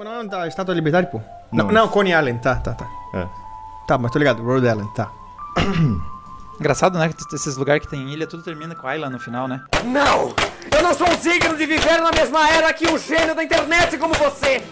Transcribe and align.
Mas 0.00 0.08
não 0.08 0.18
é 0.18 0.24
da 0.24 0.48
Estátua 0.48 0.72
da 0.72 0.76
Liberdade, 0.76 1.08
pô? 1.08 1.20
Não, 1.52 1.66
Não. 1.66 1.72
não, 1.74 1.88
Coney 1.88 2.14
Island, 2.14 2.40
tá, 2.40 2.54
tá, 2.54 2.72
tá. 2.72 2.88
É. 3.12 3.28
Tá, 3.86 3.98
mas 3.98 4.10
tô 4.10 4.18
ligado, 4.18 4.42
Rhode 4.42 4.66
Island, 4.66 4.88
tá. 4.94 5.12
Engraçado, 6.58 6.98
né? 6.98 7.10
que 7.10 7.36
Esses 7.36 7.54
lugares 7.58 7.84
que 7.84 7.90
tem 7.90 8.10
ilha, 8.10 8.26
tudo 8.26 8.42
termina 8.42 8.74
com 8.74 8.90
Island 8.90 9.12
no 9.12 9.20
final, 9.20 9.46
né? 9.46 9.60
Não! 9.84 10.34
Eu 10.74 10.82
não 10.82 10.94
sou 10.94 11.06
digno 11.22 11.54
de 11.54 11.66
viver 11.66 12.00
na 12.00 12.10
mesma 12.12 12.48
era 12.48 12.72
que 12.72 12.88
um 12.88 12.96
gênio 12.96 13.34
da 13.34 13.44
internet 13.44 13.98
como 13.98 14.14
você! 14.14 14.62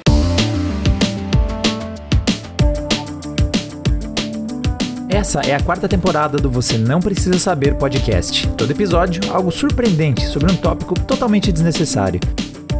Essa 5.10 5.42
é 5.42 5.54
a 5.54 5.60
quarta 5.62 5.86
temporada 5.86 6.38
do 6.38 6.50
Você 6.50 6.78
Não 6.78 7.00
Precisa 7.00 7.38
Saber 7.38 7.74
podcast. 7.74 8.48
Todo 8.56 8.70
episódio, 8.70 9.20
algo 9.30 9.50
surpreendente 9.50 10.26
sobre 10.26 10.50
um 10.50 10.56
tópico 10.56 10.98
totalmente 11.00 11.52
desnecessário. 11.52 12.18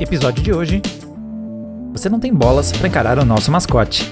Episódio 0.01 0.43
de 0.43 0.51
hoje: 0.55 0.81
Você 1.99 2.09
não 2.09 2.21
tem 2.21 2.33
bolas 2.33 2.71
para 2.71 2.87
encarar 2.87 3.19
o 3.19 3.25
nosso 3.25 3.51
mascote. 3.51 4.09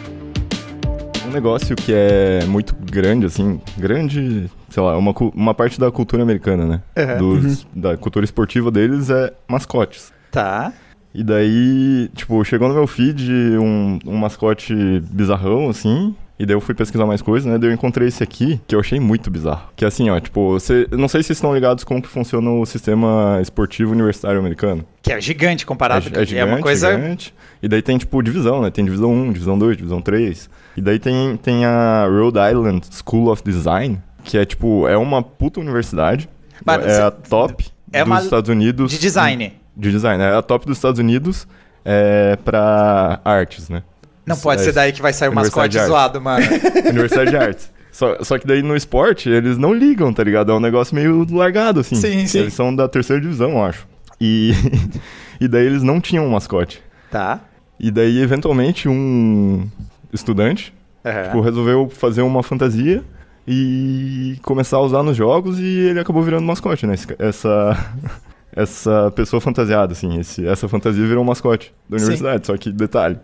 Um 1.24 1.30
negócio 1.30 1.76
que 1.76 1.92
é 1.94 2.44
muito 2.46 2.74
grande, 2.74 3.26
assim, 3.26 3.60
grande, 3.78 4.50
sei 4.68 4.82
lá, 4.82 4.98
uma, 4.98 5.14
uma 5.34 5.54
parte 5.54 5.78
da 5.78 5.88
cultura 5.92 6.24
americana, 6.24 6.64
né? 6.64 6.80
Uhum. 7.20 7.40
Dos- 7.42 7.64
Da 7.72 7.96
cultura 7.96 8.24
esportiva 8.24 8.72
deles 8.72 9.08
é 9.08 9.32
mascotes. 9.48 10.12
Tá. 10.32 10.72
E 11.14 11.22
daí, 11.22 12.10
tipo, 12.16 12.42
chegou 12.44 12.66
no 12.68 12.74
meu 12.74 12.88
feed 12.88 13.30
um, 13.56 14.00
um 14.04 14.16
mascote 14.16 14.74
bizarrão, 15.08 15.68
assim. 15.70 16.12
E 16.38 16.44
daí 16.44 16.54
eu 16.54 16.60
fui 16.60 16.74
pesquisar 16.74 17.06
mais 17.06 17.22
coisas, 17.22 17.50
né? 17.50 17.56
Daí 17.56 17.70
eu 17.70 17.74
encontrei 17.74 18.08
esse 18.08 18.22
aqui, 18.22 18.60
que 18.66 18.74
eu 18.74 18.80
achei 18.80 19.00
muito 19.00 19.30
bizarro. 19.30 19.70
Que 19.74 19.84
é 19.84 19.88
assim, 19.88 20.10
ó, 20.10 20.20
tipo, 20.20 20.50
você. 20.52 20.86
Não 20.90 21.08
sei 21.08 21.22
se 21.22 21.28
vocês 21.28 21.38
estão 21.38 21.54
ligados 21.54 21.82
como 21.82 22.02
que 22.02 22.08
funciona 22.08 22.50
o 22.50 22.66
sistema 22.66 23.38
esportivo 23.40 23.92
universitário 23.92 24.38
americano. 24.38 24.84
Que 25.00 25.12
é 25.12 25.20
gigante 25.20 25.64
comparado. 25.64 26.06
É, 26.14 26.22
é 26.22 26.26
gigante, 26.26 26.52
uma 26.52 26.60
coisa. 26.60 26.92
gigante. 26.94 27.34
E 27.62 27.68
daí 27.68 27.80
tem, 27.80 27.96
tipo, 27.96 28.22
divisão, 28.22 28.60
né? 28.60 28.70
Tem 28.70 28.84
divisão 28.84 29.12
1, 29.12 29.32
divisão 29.32 29.58
2, 29.58 29.76
divisão 29.78 30.02
3. 30.02 30.50
E 30.76 30.80
daí 30.82 30.98
tem, 30.98 31.38
tem 31.38 31.64
a 31.64 32.06
Rhode 32.06 32.38
Island 32.38 32.86
School 32.90 33.30
of 33.30 33.42
Design, 33.42 33.98
que 34.22 34.36
é, 34.36 34.44
tipo, 34.44 34.86
é 34.86 34.96
uma 34.96 35.22
puta 35.22 35.58
universidade. 35.58 36.28
Mas 36.64 36.84
é 36.84 37.02
a 37.02 37.10
top 37.10 37.66
é 37.92 38.04
dos 38.04 38.24
Estados 38.24 38.50
Unidos. 38.50 38.90
De 38.90 38.98
design. 38.98 39.52
De 39.74 39.90
design, 39.90 40.22
é 40.22 40.34
a 40.34 40.42
top 40.42 40.66
dos 40.66 40.76
Estados 40.76 40.98
Unidos 40.98 41.46
é, 41.84 42.36
pra 42.44 43.20
artes, 43.24 43.68
né? 43.68 43.82
Não 44.26 44.36
pode 44.36 44.60
É, 44.60 44.64
ser 44.64 44.72
daí 44.72 44.92
que 44.92 45.00
vai 45.00 45.12
sair 45.12 45.28
o 45.28 45.34
mascote 45.34 45.78
zoado, 45.78 46.20
mano. 46.20 46.44
Universidade 46.90 47.30
de 47.30 47.36
Artes. 47.36 47.70
Só, 47.92 48.22
só 48.22 48.38
que 48.38 48.46
daí 48.46 48.60
no 48.62 48.76
esporte 48.76 49.30
eles 49.30 49.56
não 49.56 49.72
ligam, 49.72 50.12
tá 50.12 50.22
ligado? 50.22 50.52
É 50.52 50.54
um 50.54 50.60
negócio 50.60 50.94
meio 50.94 51.26
largado, 51.30 51.80
assim. 51.80 51.94
Sim, 51.94 52.26
sim. 52.26 52.40
Eles 52.40 52.52
são 52.54 52.74
da 52.74 52.86
terceira 52.88 53.22
divisão, 53.22 53.52
eu 53.52 53.64
acho. 53.64 53.86
E, 54.20 54.52
e 55.40 55.46
daí 55.48 55.64
eles 55.64 55.82
não 55.82 56.00
tinham 56.00 56.26
um 56.26 56.30
mascote. 56.30 56.82
tá. 57.10 57.40
E 57.78 57.90
daí, 57.90 58.20
eventualmente, 58.22 58.88
um 58.88 59.68
estudante 60.10 60.72
Aham. 61.04 61.24
tipo, 61.24 61.40
resolveu 61.42 61.90
fazer 61.90 62.22
uma 62.22 62.42
fantasia 62.42 63.04
e 63.46 64.38
começar 64.42 64.78
a 64.78 64.80
usar 64.80 65.02
nos 65.02 65.14
jogos 65.16 65.58
e 65.60 65.64
ele 65.90 66.00
acabou 66.00 66.22
virando 66.22 66.44
mascote, 66.46 66.86
né? 66.86 66.94
Essa, 67.18 67.76
essa 68.56 69.12
pessoa 69.14 69.40
fantasiada, 69.40 69.92
assim. 69.92 70.18
Esse, 70.18 70.46
essa 70.46 70.66
fantasia 70.68 71.06
virou 71.06 71.22
um 71.22 71.26
mascote 71.26 71.72
da 71.88 71.98
Sim. 71.98 72.04
universidade. 72.06 72.46
Só 72.46 72.56
que, 72.56 72.72
detalhe, 72.72 73.18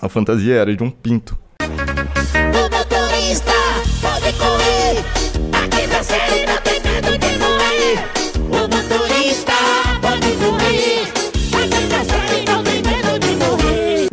a 0.00 0.08
fantasia 0.08 0.54
era 0.54 0.74
de 0.74 0.82
um 0.82 0.90
pinto. 0.90 1.38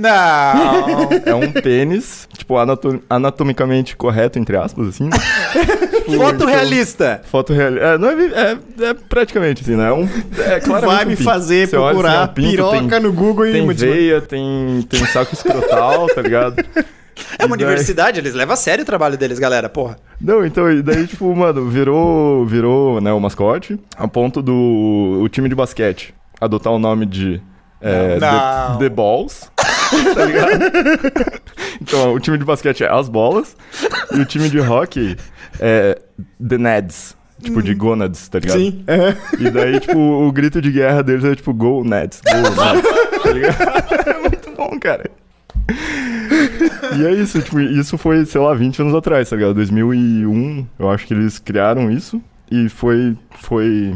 Não! 0.05 1.09
É 1.25 1.33
um 1.35 1.51
pênis, 1.51 2.27
tipo, 2.37 2.57
anato- 2.57 3.01
anatomicamente 3.09 3.95
correto, 3.95 4.37
entre 4.39 4.55
aspas, 4.57 4.87
assim. 4.89 5.09
Foto 6.17 6.45
realista. 6.45 7.21
Foto 7.25 7.53
real. 7.53 7.77
É, 7.77 7.97
não 7.97 8.09
é, 8.09 8.13
é, 8.25 8.57
é 8.89 8.93
praticamente 8.93 9.63
assim, 9.63 9.75
né? 9.75 9.89
É, 9.89 9.93
um, 9.93 10.07
é 10.39 10.59
claramente 10.61 10.95
Vai 10.95 11.05
um 11.05 11.09
me 11.09 11.15
pinto. 11.15 11.23
fazer 11.29 11.67
Você 11.67 11.75
olha, 11.75 11.85
assim, 11.87 11.93
procurar 12.01 12.21
é 12.21 12.23
um 12.23 12.27
pinto, 12.33 12.49
piroca 12.51 12.77
tem- 12.89 12.99
no 12.99 13.13
Google 13.13 13.47
e 13.47 13.51
Tem 13.53 13.67
veia, 13.67 14.21
tem, 14.21 14.81
tem 14.89 15.05
saco 15.07 15.33
escrotal, 15.33 16.07
tá 16.07 16.21
ligado? 16.21 16.63
É 17.39 17.45
uma 17.45 17.55
daí- 17.57 17.65
universidade, 17.65 18.19
eles 18.19 18.33
levam 18.33 18.53
a 18.53 18.57
sério 18.57 18.83
o 18.83 18.85
trabalho 18.85 19.17
deles, 19.17 19.39
galera, 19.39 19.69
porra. 19.69 19.97
Não, 20.19 20.45
então, 20.45 20.69
e 20.71 20.81
daí, 20.81 21.07
tipo, 21.07 21.33
mano, 21.35 21.67
virou, 21.69 22.45
virou, 22.45 22.99
né, 23.01 23.11
o 23.13 23.19
mascote, 23.19 23.79
a 23.97 24.07
ponto 24.07 24.41
do 24.41 25.19
o 25.21 25.27
time 25.29 25.47
de 25.49 25.55
basquete 25.55 26.13
adotar 26.39 26.73
o 26.73 26.77
nome 26.79 27.05
de 27.05 27.41
é, 27.81 28.17
Não. 28.19 28.77
The, 28.77 28.83
The 28.83 28.89
Balls, 28.89 29.49
tá 30.13 30.25
ligado? 30.25 30.51
então, 31.81 32.13
o 32.13 32.19
time 32.19 32.37
de 32.37 32.45
basquete 32.45 32.83
é 32.83 32.91
as 32.91 33.09
bolas, 33.09 33.55
e 34.13 34.19
o 34.19 34.25
time 34.25 34.49
de 34.49 34.59
hockey 34.59 35.17
é 35.59 35.99
The 36.47 36.57
Neds, 36.57 37.15
tipo, 37.41 37.61
de 37.61 37.73
gonads, 37.73 38.27
tá 38.27 38.39
ligado? 38.39 38.59
Sim, 38.59 38.83
é. 38.87 39.15
E 39.39 39.49
daí, 39.49 39.79
tipo, 39.79 39.97
o 39.97 40.31
grito 40.31 40.61
de 40.61 40.71
guerra 40.71 41.03
deles 41.03 41.23
é 41.23 41.35
tipo, 41.35 41.53
go 41.53 41.83
Nets, 41.83 42.21
go 42.21 42.41
Nets, 42.41 43.21
tá 43.23 43.31
ligado? 43.31 43.55
É 44.07 44.19
muito 44.19 44.51
bom, 44.51 44.79
cara. 44.79 45.09
E 46.97 47.05
é 47.05 47.11
isso, 47.11 47.41
tipo, 47.41 47.59
isso 47.59 47.97
foi, 47.97 48.25
sei 48.25 48.39
lá, 48.39 48.53
20 48.53 48.81
anos 48.81 48.95
atrás, 48.95 49.29
tá 49.29 49.35
ligado? 49.35 49.55
2001, 49.55 50.65
eu 50.77 50.89
acho 50.89 51.05
que 51.07 51.13
eles 51.13 51.39
criaram 51.39 51.91
isso 51.91 52.21
e 52.51 52.69
foi, 52.69 53.17
foi 53.41 53.95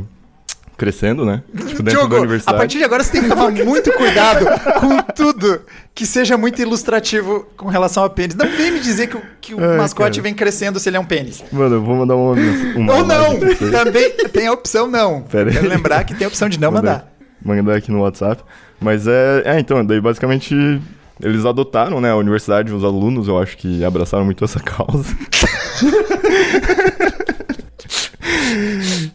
crescendo, 0.80 1.24
né? 1.26 1.44
Tipo, 1.54 1.84
dentro 1.84 1.84
da 1.84 1.92
Diogo, 1.92 2.16
a 2.16 2.20
universidade. 2.22 2.58
partir 2.58 2.78
de 2.80 2.84
agora 2.84 3.04
você 3.04 3.12
tem 3.12 3.22
que 3.22 3.30
tomar 3.30 3.52
muito 3.64 3.92
cuidado 3.94 4.46
com 4.80 4.98
tudo 5.14 5.62
que 5.94 6.06
seja 6.06 6.38
muito 6.38 6.60
ilustrativo 6.62 7.46
com 7.56 7.68
relação 7.68 8.04
a 8.04 8.10
pênis. 8.10 8.36
Não 8.36 8.48
vem 8.48 8.72
me 8.72 8.80
dizer 8.80 9.08
que 9.08 9.18
o, 9.18 9.22
que 9.42 9.54
o 9.54 9.60
Ai, 9.64 9.78
mascote 9.78 10.12
cara. 10.20 10.24
vem 10.24 10.34
crescendo 10.34 10.80
se 10.80 10.90
ele 10.90 10.98
é 10.98 11.00
um 11.00 11.06
pênis. 11.06 11.44
Mano, 11.52 11.76
eu 11.76 11.84
vou 11.84 11.96
mandar 11.96 12.16
uma, 12.16 12.34
uma 12.76 12.96
Ou 12.96 13.06
não! 13.06 13.40
Também 13.72 14.10
tem 14.32 14.48
a 14.48 14.54
opção 14.54 14.88
não. 14.88 15.22
Pera 15.22 15.50
aí. 15.50 15.56
Quero 15.56 15.68
lembrar 15.68 16.04
que 16.06 16.16
tem 16.16 16.26
a 16.26 16.28
opção 16.30 16.50
de 16.50 16.60
não 16.60 16.72
Mandar- 16.72 17.06
mandar. 17.44 17.62
Mandar 17.64 17.76
aqui 17.78 17.92
no 17.92 18.02
WhatsApp. 18.02 18.42
Mas 18.80 19.06
é, 19.08 19.44
é, 19.46 19.60
então, 19.60 19.86
daí 19.86 20.00
basicamente 20.02 20.56
eles 21.22 21.46
adotaram, 21.46 22.00
né, 22.00 22.12
a 22.12 22.16
universidade, 22.16 22.74
os 22.74 22.82
alunos, 22.84 23.28
eu 23.28 23.38
acho 23.38 23.58
que 23.58 23.84
abraçaram 23.84 24.24
muito 24.24 24.44
essa 24.46 24.60
causa. 24.62 25.04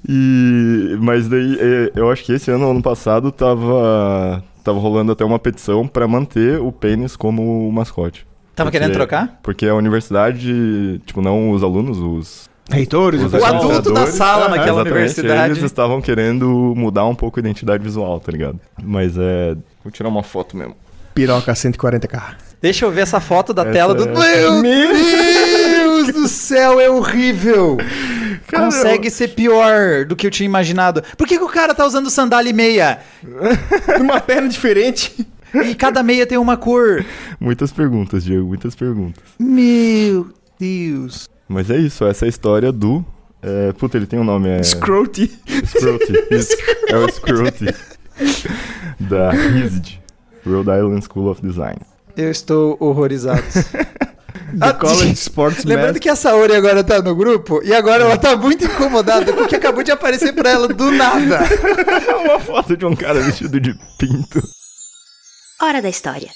e, 0.06 0.84
mas 1.00 1.28
daí, 1.28 1.59
é, 1.60 1.93
eu 1.94 2.10
acho 2.10 2.25
que 2.25 2.32
esse 2.32 2.50
ano, 2.50 2.71
ano 2.71 2.82
passado, 2.82 3.31
tava, 3.32 4.43
tava 4.62 4.78
rolando 4.78 5.12
até 5.12 5.25
uma 5.25 5.38
petição 5.38 5.87
pra 5.87 6.06
manter 6.09 6.60
o 6.60 6.71
pênis 6.72 7.16
como 7.16 7.71
mascote. 7.72 8.27
Tava 8.55 8.71
Porque- 8.71 8.78
querendo 8.78 8.94
trocar? 8.94 9.38
Porque 9.43 9.66
a 9.66 9.75
universidade, 9.75 11.00
tipo, 11.05 11.21
não 11.21 11.50
os 11.50 11.62
alunos, 11.62 11.99
os 11.99 12.49
Reitores, 12.71 13.22
Os 13.22 13.32
o 13.34 13.44
adulto 13.44 13.93
da 13.93 14.06
sala 14.06 14.47
é, 14.47 14.49
naquela 14.49 14.81
exatamente, 14.81 14.93
universidade. 14.93 15.53
Eles 15.53 15.62
estavam 15.62 16.00
querendo 16.00 16.72
mudar 16.75 17.05
um 17.05 17.15
pouco 17.15 17.38
a 17.38 17.41
identidade 17.41 17.82
visual, 17.84 18.19
tá 18.21 18.32
ligado? 18.32 18.59
Mas 18.82 19.19
é. 19.19 19.55
Vou 19.82 19.93
tirar 19.93 20.09
uma 20.09 20.22
foto 20.22 20.56
mesmo. 20.56 20.75
Piroca 21.15 21.53
140k. 21.53 22.22
Deixa 22.62 22.87
eu 22.87 22.91
ver 22.91 23.03
essa 23.03 23.21
foto 23.21 23.53
da 23.53 23.62
Essa 23.65 23.71
tela 23.72 23.94
do. 23.94 24.05
é- 24.22 24.50
Meu 24.62 24.94
Deus 24.94 26.06
do 26.15 26.26
céu, 26.26 26.81
é 26.81 26.88
horrível! 26.88 27.76
Cara, 28.54 28.66
Consegue 28.66 29.10
ser 29.10 29.28
pior 29.28 30.04
do 30.04 30.15
que 30.15 30.26
eu 30.26 30.31
tinha 30.31 30.47
imaginado. 30.47 31.03
Por 31.16 31.26
que, 31.26 31.37
que 31.38 31.44
o 31.44 31.48
cara 31.48 31.75
tá 31.75 31.84
usando 31.84 32.09
sandália 32.09 32.50
e 32.50 32.53
meia? 32.53 33.00
Uma 34.00 34.20
perna 34.20 34.48
diferente. 34.48 35.26
E 35.54 35.75
cada 35.75 36.03
meia 36.03 36.26
tem 36.26 36.37
uma 36.37 36.56
cor. 36.56 37.04
Muitas 37.38 37.70
perguntas, 37.72 38.25
Diego, 38.25 38.47
muitas 38.47 38.75
perguntas. 38.75 39.22
Meu 39.38 40.28
Deus. 40.59 41.28
Mas 41.48 41.70
é 41.70 41.76
isso, 41.76 42.04
essa 42.04 42.25
é 42.25 42.26
a 42.26 42.28
história 42.28 42.72
do. 42.72 43.04
É, 43.41 43.72
puta, 43.72 43.97
ele 43.97 44.06
tem 44.06 44.19
um 44.19 44.25
nome, 44.25 44.48
é. 44.48 44.62
Scroty. 44.62 45.31
Scroty. 45.64 46.12
É 46.88 46.97
o 46.97 47.09
Scroty. 47.09 47.66
da 48.98 49.31
RISD, 49.31 50.00
Rhode 50.44 50.70
Island 50.70 51.04
School 51.04 51.31
of 51.31 51.41
Design. 51.43 51.78
Eu 52.16 52.31
estou 52.31 52.76
horrorizado. 52.81 53.43
The 54.58 54.72
College 54.74 55.12
Sports 55.12 55.64
Lembrando 55.66 55.98
que 56.00 56.08
a 56.08 56.16
Saori 56.16 56.54
agora 56.54 56.82
tá 56.84 57.00
no 57.02 57.14
grupo 57.14 57.60
e 57.62 57.74
agora 57.74 58.04
ela 58.04 58.16
tá 58.16 58.36
muito 58.36 58.64
incomodada 58.64 59.32
porque 59.32 59.56
acabou 59.56 59.82
de 59.82 59.90
aparecer 59.90 60.32
pra 60.32 60.50
ela 60.50 60.68
do 60.68 60.90
nada. 60.90 61.40
uma 62.24 62.38
foto 62.40 62.76
de 62.76 62.84
um 62.84 62.94
cara 62.94 63.20
vestido 63.20 63.60
de 63.60 63.74
pinto. 63.98 64.42
Hora 65.60 65.80
da 65.80 65.88
história. 65.88 66.30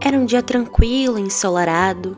Era 0.00 0.16
um 0.16 0.24
dia 0.24 0.42
tranquilo, 0.42 1.18
ensolarado. 1.18 2.16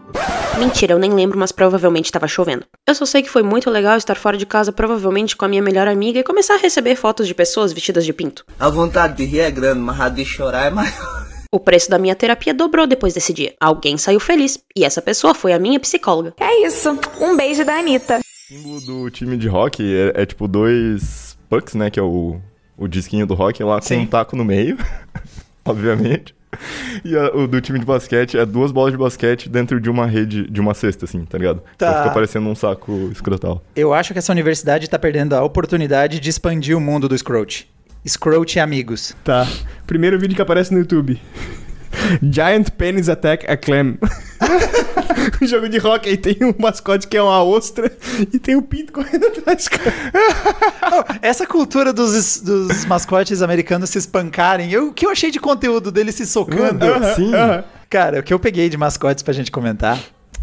Mentira, 0.59 0.93
eu 0.93 0.99
nem 0.99 1.13
lembro, 1.13 1.39
mas 1.39 1.53
provavelmente 1.53 2.07
estava 2.07 2.29
chovendo. 2.29 2.67
Eu 2.87 2.95
só 2.95 3.07
sei 3.07 3.23
que 3.23 3.31
foi 3.31 3.43
muito 3.43 3.71
legal 3.71 3.97
estar 3.97 4.17
fora 4.17 4.37
de 4.37 4.45
casa, 4.45 4.71
provavelmente 4.71 5.35
com 5.35 5.45
a 5.45 5.49
minha 5.49 5.63
melhor 5.63 5.89
amiga, 5.89 6.19
e 6.19 6.25
começar 6.25 6.55
a 6.55 6.59
receber 6.59 6.97
fotos 6.97 7.27
de 7.27 7.35
pessoas 7.35 7.73
vestidas 7.73 8.05
de 8.05 8.13
pinto. 8.13 8.45
A 8.59 8.69
vontade 8.69 9.17
de 9.17 9.25
rir 9.25 9.41
é 9.41 9.51
grande, 9.51 9.81
mas 9.81 9.99
a 9.99 10.09
de 10.09 10.25
chorar 10.25 10.67
é 10.67 10.71
maior. 10.71 11.20
O 11.53 11.59
preço 11.59 11.91
da 11.91 11.99
minha 11.99 12.15
terapia 12.15 12.55
dobrou 12.55 12.87
depois 12.87 13.13
desse 13.13 13.33
dia. 13.33 13.55
Alguém 13.61 13.99
saiu 13.99 14.21
feliz, 14.21 14.63
e 14.77 14.85
essa 14.85 15.03
pessoa 15.03 15.35
foi 15.35 15.53
a 15.53 15.59
minha 15.59 15.81
psicóloga. 15.81 16.33
É 16.39 16.65
isso. 16.65 16.97
Um 17.21 17.37
beijo 17.37 17.65
da 17.65 17.75
Anitta. 17.77 18.19
O 18.21 18.23
símbolo 18.55 18.81
do 18.81 19.11
time 19.11 19.37
de 19.37 19.49
hockey 19.49 19.97
é, 19.97 20.23
é 20.23 20.27
tipo 20.27 20.47
dois 20.47 21.37
pucks, 21.49 21.75
né? 21.75 21.91
Que 21.91 21.99
é 21.99 22.03
o, 22.05 22.41
o 22.79 22.87
disquinho 22.87 23.27
do 23.27 23.35
hockey 23.35 23.65
lá 23.65 23.81
com 23.81 23.83
Sim. 23.87 23.99
um 24.03 24.07
taco 24.07 24.37
no 24.37 24.45
meio. 24.45 24.79
obviamente. 25.67 26.37
E 27.05 27.17
a- 27.17 27.35
o 27.35 27.49
do 27.49 27.61
time 27.61 27.81
de 27.81 27.85
basquete 27.85 28.39
é 28.39 28.47
duas 28.47 28.71
bolas 28.71 28.93
de 28.93 28.99
basquete 28.99 29.49
dentro 29.49 29.81
de 29.81 29.91
uma 29.91 30.07
rede, 30.07 30.49
de 30.49 30.61
uma 30.61 30.73
cesta, 30.73 31.05
assim, 31.05 31.25
tá 31.25 31.37
ligado? 31.37 31.63
Tá. 31.77 31.89
Então 31.91 32.03
fica 32.03 32.15
parecendo 32.15 32.49
um 32.49 32.55
saco 32.55 33.09
escrotal. 33.13 33.61
Eu 33.75 33.93
acho 33.93 34.13
que 34.13 34.21
essa 34.21 34.31
universidade 34.31 34.89
tá 34.89 35.01
perdendo 35.01 35.35
a 35.35 35.43
oportunidade 35.43 36.21
de 36.21 36.31
expandir 36.31 36.77
o 36.77 36.81
mundo 36.81 37.09
do 37.09 37.19
Scroat. 37.19 37.69
Scroat 38.07 38.57
e 38.57 38.61
amigos. 38.61 39.15
Tá. 39.25 39.47
Primeiro 39.87 40.19
vídeo 40.19 40.35
que 40.37 40.43
aparece 40.43 40.73
no 40.73 40.79
YouTube. 40.79 41.21
Giant 42.23 42.71
Penis 42.71 43.09
Attack 43.09 43.51
a 43.51 43.57
Clam. 43.57 43.97
um 45.43 45.47
jogo 45.47 45.69
de 45.69 45.77
rock 45.79 46.09
aí 46.09 46.17
tem 46.17 46.37
um 46.43 46.55
mascote 46.59 47.07
que 47.09 47.17
é 47.17 47.23
uma 47.23 47.43
ostra 47.43 47.91
e 48.33 48.39
tem 48.39 48.55
o 48.57 48.63
pinto 48.63 48.93
correndo 48.93 49.27
atrás, 49.27 49.69
cara. 49.69 49.93
Oh, 50.93 51.05
essa 51.23 51.47
cultura 51.47 51.93
dos, 51.93 52.41
dos 52.41 52.85
mascotes 52.85 53.43
americanos 53.43 53.91
se 53.91 53.99
espancarem, 53.99 54.73
eu- 54.73 54.89
o 54.89 54.93
que 54.93 55.07
eu 55.07 55.11
achei 55.11 55.31
de 55.31 55.39
conteúdo 55.39 55.93
deles 55.93 56.17
se 56.17 56.27
socando? 56.27 56.85
Aham, 56.85 57.15
Sim. 57.15 57.33
aham. 57.35 57.65
Cara, 57.89 58.21
o 58.21 58.23
que 58.25 58.33
eu 58.35 58.41
peguei 58.41 58.69
de 58.69 58.77
mascotes 58.77 59.23
pra 59.23 59.33
gente 59.33 59.53
comentar 59.53 60.01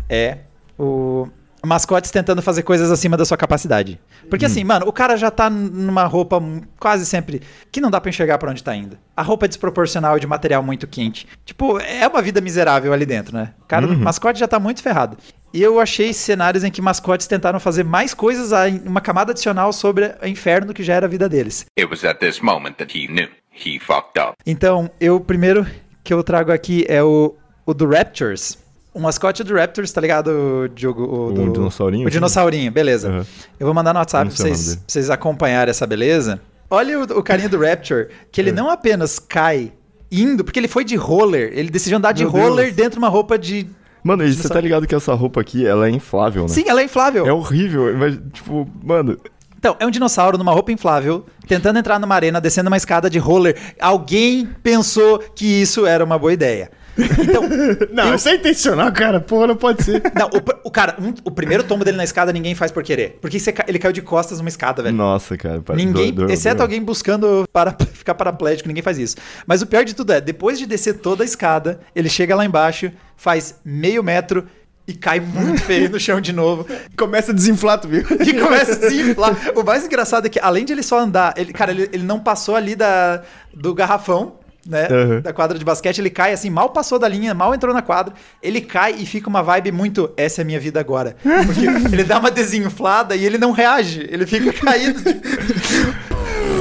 é 0.10 0.38
o 0.80 1.27
mascotes 1.65 2.12
tentando 2.12 2.42
fazer 2.42 2.63
coisas 2.63 2.92
acima 2.92 3.18
da 3.18 3.25
sua 3.25 3.38
capacidade. 3.38 4.00
Porque 4.30 4.45
assim, 4.45 4.63
mano, 4.63 4.88
o 4.88 4.94
cara 4.94 5.18
já 5.18 5.31
tá 5.31 5.50
numa 5.50 6.06
roupa 6.06 6.42
quase 6.80 7.06
sempre 7.06 7.42
que 7.71 7.81
não 7.81 7.89
dá 7.89 8.00
pra 8.00 8.09
enxergar 8.09 8.38
pra 8.38 8.51
onde 8.51 8.63
tá 8.63 8.75
indo. 8.75 8.98
A 9.15 9.21
roupa 9.21 9.45
é 9.45 9.48
desproporcional 9.48 10.19
de 10.19 10.27
material 10.27 10.62
muito 10.62 10.88
quente. 10.88 11.27
Tipo, 11.45 11.80
é 11.80 12.07
uma 12.07 12.21
vida 12.21 12.42
miserável 12.42 12.94
ali 12.94 13.06
dentro, 13.06 13.36
né? 13.36 13.54
O 13.62 13.65
cara, 13.65 13.88
o 13.88 13.98
mascote 13.98 14.39
já 14.39 14.48
tá 14.48 14.59
muito 14.59 14.81
ferrado. 14.81 15.18
E 15.54 15.62
eu 15.62 15.80
achei 15.80 16.13
cenários 16.13 16.63
em 16.63 16.71
que 16.71 16.81
mascotes 16.81 17.25
tentaram 17.25 17.60
fazer 17.60 17.83
mais 17.83 18.13
coisas, 18.13 18.51
uma 18.86 19.01
camada 19.01 19.31
adicional 19.31 19.71
sobre 19.71 20.13
o 20.21 20.27
inferno 20.27 20.74
que 20.74 20.83
já 20.83 20.94
era 20.94 21.06
a 21.06 21.10
vida 21.10 21.27
deles. 21.27 21.65
It 21.80 21.89
was 21.89 22.03
at 22.03 22.19
this 22.19 22.42
moment 22.42 22.74
that 22.74 22.98
he 22.98 23.07
knew 23.07 23.30
he 23.51 23.80
fucked 23.80 24.19
up. 24.19 24.36
Então, 24.45 24.89
eu 25.00 25.15
o 25.15 25.21
primeiro 25.21 25.65
que 26.03 26.13
eu 26.13 26.24
trago 26.24 26.51
aqui 26.51 26.86
é 26.88 27.01
o, 27.01 27.36
o 27.65 27.74
do 27.74 27.88
Raptors. 27.89 28.57
O 28.98 29.00
mascote 29.00 29.44
do 29.44 29.54
Raptors, 29.54 29.92
tá 29.92 30.02
ligado, 30.02 30.28
o 30.30 30.68
Diogo? 30.70 31.04
O, 31.04 31.32
do, 31.32 31.52
dinossaurinho, 31.54 32.08
O 32.08 32.10
dissaurinho, 32.10 32.72
beleza. 32.72 33.10
Aham. 33.10 33.26
Eu 33.60 33.66
vou 33.68 33.74
mandar 33.76 33.94
no 33.94 34.00
WhatsApp 34.00 34.28
Eu 34.30 34.36
pra 34.36 34.44
o 34.44 34.48
vocês, 34.48 34.76
pra 34.76 34.84
vocês 34.88 35.10
acompanharem 35.12 35.70
essa 35.70 35.86
beleza. 35.86 36.42
Olha 36.70 37.00
o, 37.00 37.04
o 37.04 37.22
carinha 37.24 37.48
do 37.48 37.60
Raptor, 37.60 38.08
que 38.32 38.42
É. 38.42 38.44
ele 38.44 38.52
não 38.52 38.70
apenas 38.72 39.20
cai 39.20 39.72
indo, 40.12 40.44
porque 40.44 40.60
ele 40.60 40.68
foi 40.68 40.84
de 40.84 40.96
roller, 40.96 41.52
ele 41.54 41.70
decidiu 41.70 41.98
andar 42.00 42.12
de 42.12 42.24
Meu 42.24 42.32
roller 42.32 42.66
Deus. 42.66 42.76
dentro 42.76 42.92
de 42.94 42.98
uma 42.98 43.10
roupa 43.10 43.38
de... 43.38 43.68
Mano, 44.04 44.26
e 44.26 44.34
você 44.34 44.50
tá 44.50 44.60
ligado 44.60 44.88
que 44.88 44.96
essa 44.96 45.14
roupa 45.14 45.42
aqui, 45.42 45.66
ela 45.68 45.86
é 45.88 45.92
inflável, 45.92 46.44
né? 46.44 46.48
Sim, 46.50 46.64
ela 46.68 46.82
é 46.82 46.86
inflável. 46.86 47.26
É 47.28 47.32
horrível, 47.32 47.96
mas, 47.98 48.18
tipo, 48.34 48.68
mano, 48.84 49.18
Então, 49.60 49.76
é 49.80 49.86
um 49.86 49.92
dinossauro 49.92 50.38
numa 50.38 50.52
roupa 50.54 50.72
inflável, 50.72 51.26
tentando 51.48 51.78
entrar 51.78 52.00
numa 52.00 52.16
arena, 52.16 52.40
descendo 52.42 52.68
uma 52.70 52.78
escada 52.78 53.10
de 53.10 53.20
roller. 53.20 53.56
Alguém 53.80 54.48
pensou 54.64 55.20
que 55.20 55.46
isso 55.46 55.86
era 55.86 56.04
uma 56.04 56.18
boa 56.18 56.32
ideia. 56.34 56.72
Então, 56.98 57.44
Não, 57.94 58.16
isso 58.16 58.28
é 58.30 58.36
intencional, 58.36 58.92
cara. 58.92 59.20
Porra, 59.20 59.48
não 59.48 59.56
pode 59.56 59.84
ser. 59.84 60.02
Não, 60.16 60.28
o, 60.28 60.68
o 60.68 60.72
cara, 60.72 60.96
um- 61.00 61.14
o 61.24 61.32
primeiro 61.32 61.64
tombo 61.64 61.84
dele 61.86 61.98
na 61.98 62.04
escada 62.04 62.32
ninguém 62.34 62.56
faz 62.56 62.72
por 62.72 62.84
querer. 62.84 63.18
Porque 63.22 63.38
ele 63.68 63.80
caiu 63.80 63.94
de 63.94 64.02
costas 64.02 64.40
numa 64.40 64.50
escada, 64.50 64.82
velho. 64.84 64.96
nossa, 64.96 65.38
cara. 65.38 65.62
pa- 65.62 65.76
Ninguém, 65.76 66.14
exceto 66.30 66.62
alguém 66.62 66.82
buscando 66.82 67.48
para, 67.52 67.76
ficar 67.94 68.16
paraplégico, 68.16 68.68
ninguém 68.68 68.84
faz 68.84 68.98
isso. 68.98 69.16
Mas 69.46 69.62
o 69.62 69.68
pior 69.68 69.84
de 69.84 69.94
tudo 69.96 70.14
é, 70.14 70.22
depois 70.22 70.58
de 70.60 70.66
descer 70.66 70.96
toda 71.00 71.24
a 71.24 71.26
escada, 71.26 71.80
ele 71.96 72.10
chega 72.10 72.36
lá 72.36 72.46
embaixo, 72.46 72.92
faz 73.16 73.56
meio 73.64 74.04
metro 74.04 74.48
e 74.88 74.94
cai 74.94 75.20
muito 75.20 75.62
feio 75.62 75.90
no 75.90 76.00
chão 76.00 76.22
de 76.22 76.32
novo. 76.32 76.66
Começa 76.98 77.32
a 77.32 77.36
desinflar, 77.36 77.78
tu 77.80 77.90
viu? 77.90 78.06
E 78.26 78.34
começa 78.40 78.72
a 78.72 78.76
desinflar. 78.76 79.36
O 79.56 79.62
mais 79.64 79.86
engraçado 79.86 80.26
é 80.28 80.30
que, 80.30 80.40
além 80.40 80.64
de 80.64 80.72
ele 80.72 80.82
só 80.84 81.00
andar, 81.00 81.34
ele, 81.36 81.52
cara, 81.52 81.72
ele, 81.72 81.90
ele 81.92 82.04
não 82.04 82.20
passou 82.22 82.56
ali 82.56 82.74
da, 82.74 83.22
do 83.54 83.74
garrafão, 83.76 84.36
né? 84.68 84.88
Uhum. 84.90 85.22
Da 85.22 85.34
quadra 85.34 85.58
de 85.58 85.66
basquete, 85.66 86.00
ele 86.00 86.10
cai 86.10 86.34
assim, 86.34 86.50
mal 86.50 86.69
passou 86.69 87.00
da 87.00 87.08
linha, 87.08 87.34
mal 87.34 87.54
entrou 87.54 87.74
na 87.74 87.81
quadra, 87.81 88.14
ele 88.42 88.62
cai 88.62 88.96
e 89.00 89.06
fica 89.06 89.30
uma 89.30 89.42
vibe 89.42 89.72
muito, 89.72 90.12
essa 90.18 90.42
é 90.42 90.44
a 90.44 90.46
minha 90.46 90.60
vida 90.60 90.80
agora. 90.80 91.16
Porque 91.46 91.66
ele 91.94 92.04
dá 92.04 92.19
uma 92.19 92.30
desinflada 92.30 93.16
e 93.16 93.25
ele 93.25 93.38
não 93.38 93.52
reage, 93.52 94.08
ele 94.10 94.25
fica 94.25 94.52
caído. 94.54 95.02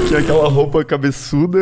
Que 0.09 0.15
é 0.15 0.19
aquela 0.19 0.49
roupa 0.49 0.85
cabeçuda, 0.85 1.59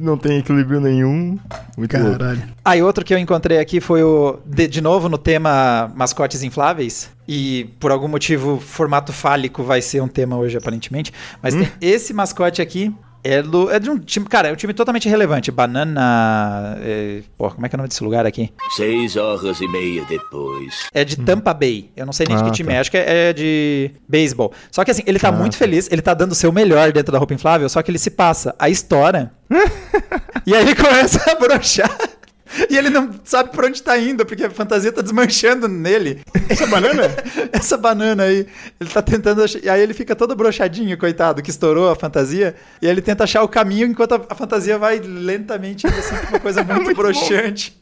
não 0.00 0.16
tem 0.16 0.38
equilíbrio 0.38 0.80
nenhum. 0.80 1.36
Muito 1.76 1.98
louco. 1.98 2.18
Caralho. 2.18 2.42
Aí 2.64 2.80
outro 2.80 3.04
que 3.04 3.12
eu 3.12 3.18
encontrei 3.18 3.58
aqui 3.58 3.80
foi 3.80 4.04
o, 4.04 4.38
de, 4.46 4.68
de 4.68 4.80
novo 4.80 5.08
no 5.08 5.18
tema 5.18 5.90
mascotes 5.96 6.44
infláveis, 6.44 7.10
e 7.26 7.68
por 7.80 7.90
algum 7.90 8.06
motivo 8.06 8.60
formato 8.60 9.12
fálico 9.12 9.64
vai 9.64 9.82
ser 9.82 10.00
um 10.00 10.06
tema 10.06 10.36
hoje 10.36 10.56
aparentemente, 10.56 11.12
mas 11.42 11.54
tem 11.54 11.68
esse 11.80 12.14
mascote 12.14 12.62
aqui, 12.62 12.94
é, 13.26 13.42
do, 13.42 13.70
é 13.70 13.78
de 13.78 13.90
um 13.90 13.98
time, 13.98 14.26
cara, 14.26 14.48
é 14.48 14.52
um 14.52 14.56
time 14.56 14.72
totalmente 14.72 15.08
relevante, 15.08 15.50
Banana, 15.50 16.78
é, 16.80 17.22
pô, 17.36 17.50
como 17.50 17.66
é 17.66 17.68
que 17.68 17.74
é 17.74 17.76
o 17.76 17.78
nome 17.78 17.88
desse 17.88 18.02
lugar 18.04 18.24
aqui? 18.26 18.52
Seis 18.70 19.16
horas 19.16 19.60
e 19.60 19.68
meia 19.68 20.04
depois. 20.04 20.86
É 20.92 21.04
de 21.04 21.16
Tampa 21.16 21.52
Bay, 21.52 21.90
eu 21.96 22.06
não 22.06 22.12
sei 22.12 22.26
nem 22.26 22.36
de 22.36 22.42
Ah, 22.42 22.46
que 22.46 22.52
time 22.52 22.68
tá. 22.70 22.74
é, 22.74 22.78
acho 22.80 22.90
que 22.90 22.96
é, 22.96 23.30
é 23.30 23.32
de 23.32 23.90
beisebol. 24.08 24.52
Só 24.70 24.84
que 24.84 24.90
assim, 24.90 25.02
ele 25.06 25.18
tá 25.18 25.32
muito 25.32 25.56
feliz, 25.56 25.88
ele 25.90 26.02
tá 26.02 26.14
dando 26.14 26.32
o 26.32 26.34
seu 26.34 26.52
melhor 26.52 26.92
dentro 26.92 27.12
da 27.12 27.18
roupa 27.18 27.34
inflável, 27.34 27.68
só 27.68 27.82
que 27.82 27.90
ele 27.90 27.98
se 27.98 28.10
passa 28.10 28.54
a 28.58 28.68
estoura, 28.68 29.32
e 30.46 30.54
aí 30.54 30.62
ele 30.62 30.74
começa 30.74 31.30
a 31.30 31.34
brochar. 31.34 32.15
E 32.70 32.76
ele 32.76 32.90
não 32.90 33.10
sabe 33.24 33.50
por 33.50 33.64
onde 33.64 33.82
tá 33.82 33.98
indo, 33.98 34.24
porque 34.24 34.44
a 34.44 34.50
fantasia 34.50 34.92
tá 34.92 35.02
desmanchando 35.02 35.66
nele. 35.68 36.20
Essa 36.48 36.66
banana? 36.66 37.02
Essa 37.52 37.76
banana 37.76 38.22
aí. 38.24 38.46
Ele 38.80 38.90
tá 38.90 39.02
tentando. 39.02 39.42
ach- 39.42 39.58
E 39.62 39.68
aí 39.68 39.80
ele 39.82 39.92
fica 39.94 40.14
todo 40.14 40.34
brochadinho, 40.36 40.96
coitado, 40.96 41.42
que 41.42 41.50
estourou 41.50 41.90
a 41.90 41.96
fantasia. 41.96 42.54
E 42.80 42.86
aí 42.86 42.92
ele 42.92 43.02
tenta 43.02 43.24
achar 43.24 43.42
o 43.42 43.48
caminho 43.48 43.86
enquanto 43.86 44.14
a, 44.28 44.34
fantasia 44.34 44.78
vai 44.78 44.98
lentamente 44.98 45.86
assim, 45.86 46.14
pra 46.16 46.28
uma 46.30 46.40
coisa 46.40 46.62
muito, 46.64 46.94
broxante. 46.94 47.76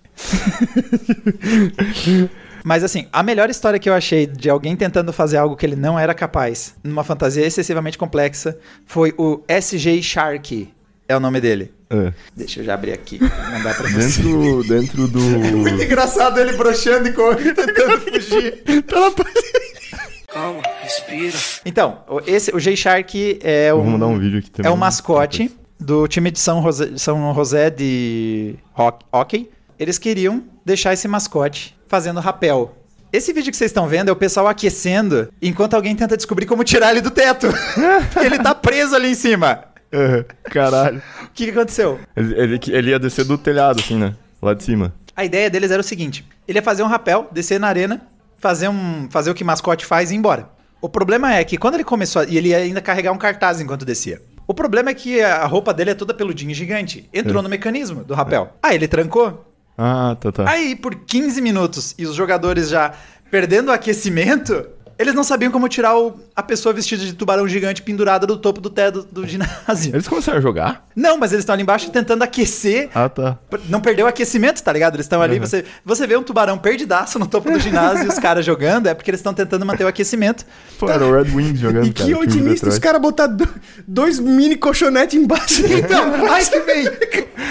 Mas 2.64 2.82
assim, 2.82 3.06
a 3.12 3.22
melhor 3.22 3.50
história 3.50 3.78
que 3.78 3.88
eu 3.88 3.94
achei 3.94 4.26
de 4.26 4.48
alguém 4.48 4.74
tentando 4.74 5.12
fazer 5.12 5.36
algo 5.36 5.56
que 5.56 5.66
ele 5.66 5.76
não 5.76 5.98
era 5.98 6.14
capaz, 6.14 6.74
numa 6.82 7.04
fantasia 7.04 7.44
excessivamente 7.46 7.98
complexa, 7.98 8.56
foi 8.86 9.12
o 9.18 9.40
SG 9.46 10.02
Shark. 10.02 10.72
É 11.06 11.14
o 11.14 11.20
nome 11.20 11.40
dele. 11.40 11.70
É. 12.08 12.12
Deixa 12.36 12.60
eu 12.60 12.64
já 12.64 12.74
abrir 12.74 12.92
aqui. 12.92 13.18
pra 13.18 13.28
Mandar 13.50 13.74
pra 13.76 13.88
você. 13.88 14.22
Dentro, 14.22 14.64
dentro 14.68 15.08
do. 15.08 15.20
Muito 15.56 15.82
engraçado 15.82 16.38
ele 16.40 16.52
broxando 16.54 17.08
e 17.08 17.12
correndo, 17.12 17.54
tentando 17.54 18.00
fugir. 18.00 18.62
Calma, 20.32 20.62
respira. 20.82 21.38
Então, 21.64 21.98
o- 22.08 22.20
esse, 22.26 22.54
o 22.54 22.58
J-Shark 22.58 23.38
é 23.42 23.70
Eu 23.70 23.76
um, 23.78 23.82
vou 23.82 23.90
mandar 23.92 24.06
um 24.06 24.18
vídeo 24.18 24.38
aqui 24.40 24.50
também. 24.50 24.70
é 24.70 24.74
um 24.74 24.76
mascote 24.76 25.50
do 25.78 26.08
time 26.08 26.30
de 26.30 26.38
São 26.40 26.62
José, 26.62 26.90
São 26.96 27.32
José 27.34 27.70
de 27.70 28.56
Hoc- 28.76 29.02
Hockey. 29.12 29.48
Eles 29.78 29.96
queriam 29.98 30.42
deixar 30.64 30.92
esse 30.92 31.06
mascote 31.06 31.76
fazendo 31.88 32.18
rapel. 32.20 32.76
Esse 33.12 33.32
vídeo 33.32 33.52
que 33.52 33.56
vocês 33.56 33.70
estão 33.70 33.86
vendo 33.86 34.08
é 34.08 34.12
o 34.12 34.16
pessoal 34.16 34.48
aquecendo 34.48 35.28
enquanto 35.40 35.74
alguém 35.74 35.94
tenta 35.94 36.16
descobrir 36.16 36.46
como 36.46 36.64
tirar 36.64 36.90
ele 36.90 37.00
do 37.00 37.12
teto. 37.12 37.46
Porque 38.12 38.26
ele 38.26 38.38
tá 38.40 38.54
preso 38.56 38.96
ali 38.96 39.10
em 39.10 39.14
cima. 39.14 39.64
É, 39.94 40.24
caralho. 40.50 41.00
O 41.24 41.28
que, 41.32 41.44
que 41.44 41.50
aconteceu? 41.50 42.00
Ele, 42.16 42.34
ele, 42.40 42.60
ele 42.68 42.90
ia 42.90 42.98
descer 42.98 43.24
do 43.24 43.38
telhado, 43.38 43.80
assim, 43.80 43.96
né? 43.96 44.14
Lá 44.42 44.52
de 44.54 44.64
cima. 44.64 44.92
A 45.16 45.24
ideia 45.24 45.48
deles 45.48 45.70
era 45.70 45.80
o 45.80 45.84
seguinte: 45.84 46.24
ele 46.48 46.58
ia 46.58 46.62
fazer 46.62 46.82
um 46.82 46.86
rapel, 46.88 47.28
descer 47.30 47.60
na 47.60 47.68
arena, 47.68 48.02
fazer, 48.38 48.68
um, 48.68 49.06
fazer 49.10 49.30
o 49.30 49.34
que 49.34 49.44
mascote 49.44 49.86
faz 49.86 50.10
e 50.10 50.14
ir 50.14 50.18
embora. 50.18 50.48
O 50.80 50.88
problema 50.88 51.32
é 51.34 51.44
que 51.44 51.56
quando 51.56 51.74
ele 51.74 51.84
começou. 51.84 52.22
a- 52.22 52.24
E 52.26 52.36
ele 52.36 52.48
ia 52.48 52.58
ainda 52.58 52.80
carregar 52.80 53.12
um 53.12 53.16
cartaz 53.18 53.60
enquanto 53.60 53.84
descia. 53.84 54.20
O 54.46 54.52
problema 54.52 54.90
é 54.90 54.94
que 54.94 55.22
a 55.22 55.46
roupa 55.46 55.72
dele 55.72 55.90
é 55.90 55.94
toda 55.94 56.12
peludinha 56.12 56.52
e 56.52 56.54
gigante. 56.54 57.08
Entrou 57.14 57.42
no 57.42 57.48
mecanismo 57.48 58.04
do 58.04 58.12
rapel. 58.12 58.52
Aí 58.62 58.74
ele 58.74 58.86
trancou. 58.88 59.50
Ah, 59.78 60.16
tá, 60.20 60.30
tá. 60.30 60.48
Aí, 60.50 60.76
por 60.76 60.94
15 60.94 61.40
minutos, 61.40 61.94
e 61.98 62.04
os 62.06 62.14
jogadores 62.14 62.68
já 62.68 62.92
perdendo 63.30 63.68
o 63.68 63.72
aquecimento, 63.72 64.66
eles 64.98 65.14
não 65.14 65.24
sabiam 65.24 65.50
como 65.50 65.68
tirar 65.68 65.96
o- 65.98 66.14
a 66.34 66.42
pessoa 66.42 66.72
vestida 66.72 67.04
de 67.04 67.12
tubarão 67.12 67.46
gigante 67.48 67.82
pendurada 67.82 68.26
do 68.26 68.36
topo 68.36 68.60
do 68.60 68.70
teto 68.70 69.02
do, 69.02 69.22
do 69.22 69.26
ginásio. 69.26 69.94
Eles 69.94 70.06
começaram 70.08 70.38
a 70.38 70.40
jogar? 70.40 70.86
Não, 70.94 71.16
mas 71.18 71.32
eles 71.32 71.42
estão 71.42 71.52
ali 71.52 71.62
embaixo 71.62 71.90
tentando 71.90 72.22
aquecer 72.22 72.90
Ah, 72.94 73.08
tá. 73.08 73.38
não 73.68 73.80
perdeu 73.80 74.06
o 74.06 74.08
aquecimento, 74.08 74.62
tá 74.62 74.72
ligado? 74.72 74.94
Eles 74.94 75.06
estão 75.06 75.20
ali, 75.22 75.38
você, 75.38 75.64
você 75.84 76.06
vê 76.06 76.16
um 76.16 76.22
tubarão 76.22 76.56
perdidaço 76.58 77.18
no 77.18 77.26
topo 77.26 77.50
do 77.50 77.58
ginásio 77.58 78.04
e 78.04 78.08
os 78.08 78.18
caras 78.18 78.44
jogando, 78.44 78.86
é 78.86 78.94
porque 78.94 79.10
eles 79.10 79.20
estão 79.20 79.34
tentando 79.34 79.64
manter 79.66 79.84
o 79.84 79.88
aquecimento. 79.88 80.44
Pô, 80.78 80.88
era 80.88 81.04
o 81.04 81.12
Red 81.12 81.30
Wings 81.34 81.58
jogando, 81.60 81.86
E 81.86 81.92
cara. 81.92 82.06
que 82.08 82.14
otimista 82.14 82.68
os 82.68 82.78
caras 82.78 83.00
botaram 83.00 83.36
do- 83.36 83.48
dois 83.86 84.18
mini 84.18 84.56
colchonetes 84.56 85.14
embaixo. 85.20 85.62
Então, 85.84 86.32
aí 86.32 86.44
que 86.46 86.60
vem. 86.60 86.84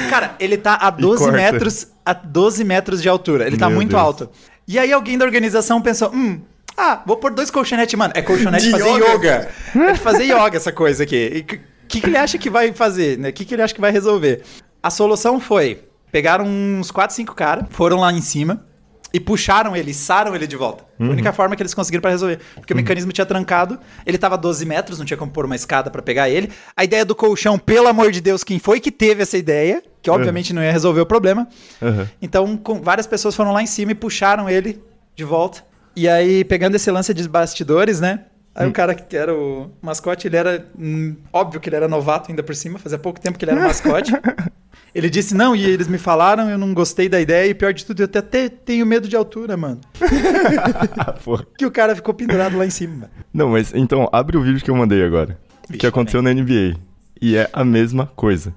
Cara, 0.09 0.35
ele 0.39 0.57
tá 0.57 0.75
a 0.75 0.89
12 0.89 1.23
corta. 1.23 1.37
metros, 1.37 1.87
a 2.05 2.13
12 2.13 2.63
metros 2.63 3.01
de 3.01 3.09
altura. 3.09 3.45
Ele 3.47 3.57
tá 3.57 3.67
Meu 3.67 3.75
muito 3.75 3.89
Deus. 3.91 4.01
alto. 4.01 4.29
E 4.67 4.79
aí 4.79 4.91
alguém 4.93 5.17
da 5.17 5.25
organização 5.25 5.81
pensou, 5.81 6.09
hum, 6.13 6.39
ah, 6.77 7.01
vou 7.05 7.17
pôr 7.17 7.31
dois 7.33 7.51
colchonetes, 7.51 7.97
mano. 7.97 8.13
É 8.15 8.21
colchonete 8.21 8.65
De 8.65 8.71
fazer 8.71 8.89
yoga. 8.89 9.13
yoga. 9.13 9.49
É 9.75 9.91
de 9.93 9.99
fazer 9.99 10.23
yoga 10.23 10.57
essa 10.57 10.71
coisa 10.71 11.03
aqui. 11.03 11.43
O 11.43 11.87
que, 11.87 12.01
que, 12.01 12.07
ele 12.07 12.17
acha 12.17 12.37
que 12.37 12.49
vai 12.49 12.71
fazer, 12.73 13.17
né? 13.19 13.29
O 13.29 13.33
que, 13.33 13.45
que 13.45 13.53
ele 13.53 13.61
acha 13.61 13.73
que 13.73 13.81
vai 13.81 13.91
resolver? 13.91 14.41
A 14.81 14.89
solução 14.89 15.39
foi, 15.39 15.83
pegaram 16.11 16.45
uns 16.45 16.89
4, 16.89 17.15
5 17.15 17.35
caras, 17.35 17.65
foram 17.69 17.99
lá 17.99 18.11
em 18.11 18.21
cima 18.21 18.65
e 19.13 19.19
puxaram 19.19 19.75
ele, 19.75 19.91
içaram 19.91 20.35
ele 20.35 20.47
de 20.47 20.55
volta. 20.55 20.83
Foi 20.97 21.07
a 21.07 21.11
única 21.11 21.31
forma 21.31 21.55
que 21.55 21.61
eles 21.61 21.73
conseguiram 21.73 22.01
pra 22.01 22.09
resolver. 22.09 22.39
Porque 22.55 22.73
o 22.73 22.75
mecanismo 22.75 23.11
tinha 23.11 23.25
trancado, 23.25 23.79
ele 24.05 24.17
tava 24.17 24.35
a 24.35 24.37
12 24.37 24.65
metros, 24.65 24.97
não 24.97 25.05
tinha 25.05 25.17
como 25.17 25.31
pôr 25.31 25.45
uma 25.45 25.55
escada 25.55 25.91
pra 25.91 26.01
pegar 26.01 26.29
ele. 26.29 26.49
A 26.75 26.83
ideia 26.83 27.05
do 27.05 27.13
colchão, 27.13 27.59
pelo 27.59 27.87
amor 27.87 28.11
de 28.11 28.19
Deus, 28.21 28.43
quem 28.43 28.57
foi 28.57 28.79
que 28.79 28.91
teve 28.91 29.21
essa 29.21 29.37
ideia? 29.37 29.83
que 30.03 30.11
obviamente 30.11 30.53
não 30.53 30.61
ia 30.61 30.71
resolver 30.71 30.99
o 30.99 31.05
problema. 31.05 31.47
Aham. 31.81 32.09
Então, 32.21 32.57
com, 32.57 32.81
várias 32.81 33.07
pessoas 33.07 33.33
foram 33.33 33.53
lá 33.53 33.63
em 33.63 33.65
cima 33.65 33.93
e 33.93 33.95
puxaram 33.95 34.49
ele 34.49 34.83
de 35.15 35.23
volta. 35.23 35.63
E 35.95 36.07
aí, 36.07 36.43
pegando 36.43 36.75
esse 36.75 36.89
lance 36.89 37.13
de 37.13 37.27
bastidores, 37.27 37.99
né? 37.99 38.25
Aí 38.55 38.67
o 38.67 38.71
cara 38.71 38.93
que 38.93 39.17
era 39.17 39.33
o 39.33 39.71
mascote, 39.81 40.27
ele 40.27 40.37
era. 40.37 40.67
hum, 40.77 41.15
óbvio 41.31 41.59
que 41.59 41.69
ele 41.69 41.75
era 41.75 41.87
novato 41.87 42.29
ainda 42.29 42.43
por 42.43 42.55
cima, 42.55 42.77
fazia 42.77 42.99
pouco 42.99 43.19
tempo 43.19 43.37
que 43.37 43.45
ele 43.45 43.51
era 43.51 43.61
mascote. 43.61 44.11
ele 44.93 45.09
disse, 45.09 45.33
não, 45.33 45.55
e 45.55 45.65
eles 45.65 45.87
me 45.87 45.97
falaram, 45.97 46.47
eu 46.49 46.57
não 46.57 46.71
gostei 46.71 47.09
da 47.09 47.19
ideia, 47.19 47.49
e 47.49 47.55
pior 47.55 47.73
de 47.73 47.83
tudo, 47.83 48.01
eu 48.01 48.05
até, 48.05 48.19
até 48.19 48.49
tenho 48.49 48.85
medo 48.85 49.07
de 49.07 49.15
altura, 49.15 49.57
mano. 49.57 49.81
Que 51.57 51.65
o 51.65 51.71
cara 51.71 51.95
ficou 51.95 52.13
pendurado 52.13 52.55
lá 52.57 52.65
em 52.65 52.69
cima. 52.69 53.09
Não, 53.33 53.49
mas 53.49 53.73
então, 53.73 54.07
abre 54.11 54.37
o 54.37 54.41
vídeo 54.43 54.63
que 54.63 54.69
eu 54.69 54.75
mandei 54.75 55.03
agora. 55.03 55.37
que 55.79 55.87
aconteceu 55.87 56.21
na 56.21 56.31
NBA. 56.31 56.75
E 57.19 57.35
é 57.35 57.49
a 57.51 57.63
mesma 57.63 58.05
coisa. 58.05 58.53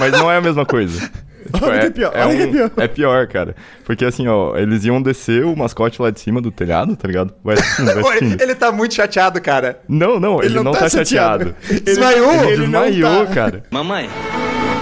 mas 0.00 0.12
não 0.12 0.30
é 0.30 0.38
a 0.38 0.40
mesma 0.40 0.64
coisa. 0.64 1.10
Tipo, 1.52 1.64
Olha 1.66 1.74
é, 1.76 1.80
que 1.86 1.90
pior, 1.90 2.12
é 2.14 2.26
olha 2.26 2.36
que 2.36 2.44
um- 2.46 2.52
pior. 2.52 2.70
é 2.76 2.88
pior, 2.88 3.26
cara. 3.26 3.56
Porque 3.84 4.04
assim, 4.04 4.28
ó, 4.28 4.56
eles 4.56 4.84
iam 4.84 5.00
descer 5.00 5.44
o 5.44 5.56
mascote 5.56 6.00
lá 6.00 6.10
de 6.10 6.20
cima 6.20 6.40
do 6.40 6.50
telhado, 6.50 6.94
tá 6.96 7.08
ligado? 7.08 7.34
Vai 7.42 7.56
vai 7.56 8.18
ele 8.40 8.54
tá 8.54 8.70
muito 8.70 8.94
chateado, 8.94 9.40
cara. 9.40 9.80
Não, 9.88 10.20
não, 10.20 10.42
ele, 10.42 10.60
não, 10.62 10.72
tá, 10.72 10.88
chateado. 10.88 11.54
Ele- 11.68 11.80
Desmaiou? 11.80 12.32
Ele 12.44 12.52
Ele 12.52 12.66
não 12.66 12.82
desmaiou, 12.84 13.26
tá. 13.26 13.34
cara. 13.34 13.62
Mamãe, 13.70 14.08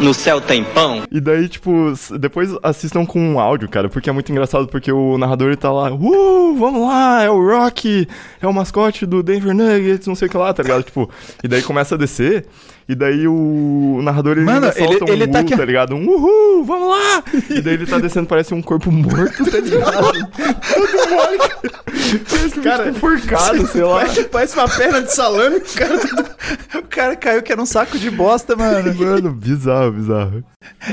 no 0.00 0.12
céu 0.12 0.40
tem 0.40 0.62
pão? 0.64 1.02
E 1.10 1.20
daí, 1.20 1.48
tipo, 1.48 1.92
depois 2.18 2.50
assistam 2.62 3.06
com 3.06 3.18
um 3.20 3.38
áudio, 3.40 3.68
cara, 3.68 3.88
porque 3.88 4.10
é 4.10 4.12
muito 4.12 4.30
engraçado, 4.32 4.66
porque 4.66 4.90
o 4.92 5.16
narrador 5.16 5.48
ele 5.48 5.56
tá 5.56 5.70
lá, 5.72 5.92
uh, 5.92 6.54
vamos 6.56 6.82
lá, 6.86 7.22
é 7.22 7.30
o 7.30 7.40
Rock, 7.46 8.06
é 8.40 8.46
o 8.46 8.52
mascote 8.52 9.06
do 9.06 9.22
Denver 9.22 9.54
Nuggets, 9.54 10.06
não 10.06 10.14
sei 10.14 10.28
o 10.28 10.30
que 10.30 10.36
lá, 10.36 10.52
tá 10.52 10.62
ligado? 10.62 10.82
Tipo, 10.82 11.08
e 11.42 11.48
daí 11.48 11.62
começa 11.62 11.94
a 11.94 11.98
descer, 11.98 12.46
e 12.88 12.94
daí 12.94 13.26
o 13.26 14.00
narrador 14.02 14.36
ele 14.36 14.44
Mano, 14.46 14.72
solta 14.72 15.04
ele- 15.04 15.12
ele 15.22 15.24
um 15.24 15.32
tá 15.32 15.38
aqui- 15.40 15.56
tá 15.56 15.64
ligado? 15.64 15.94
Um 15.94 16.06
uhul, 16.08 16.64
vamos 16.64 16.88
lá! 16.88 17.24
E 17.50 17.60
daí 17.60 17.74
ele 17.74 17.86
tá 17.86 17.98
descendo, 17.98 18.26
parece 18.26 18.54
um 18.54 18.62
corpo 18.62 18.90
morto, 18.92 19.44
tá 19.50 19.58
ligado? 19.58 20.12
Todo 20.74 21.10
mole, 21.10 21.38
cara. 21.38 21.76
Cara, 22.62 22.88
enforcado, 22.90 23.66
sei 23.68 23.82
lá. 23.82 24.04
Parece, 24.30 24.54
uma 24.58 24.68
perna 24.68 25.02
de 25.02 25.12
salame, 25.14 25.56
o 25.56 25.60
cara 25.60 25.98
O 26.78 26.82
cara 26.88 27.16
caiu 27.16 27.42
que 27.42 27.52
era 27.52 27.60
um 27.60 27.66
saco 27.66 27.98
de 27.98 28.10
bosta, 28.10 28.54
mano. 28.56 28.94
Mano, 28.94 29.32
bizarro, 29.32 29.92
bizarro. 29.92 30.44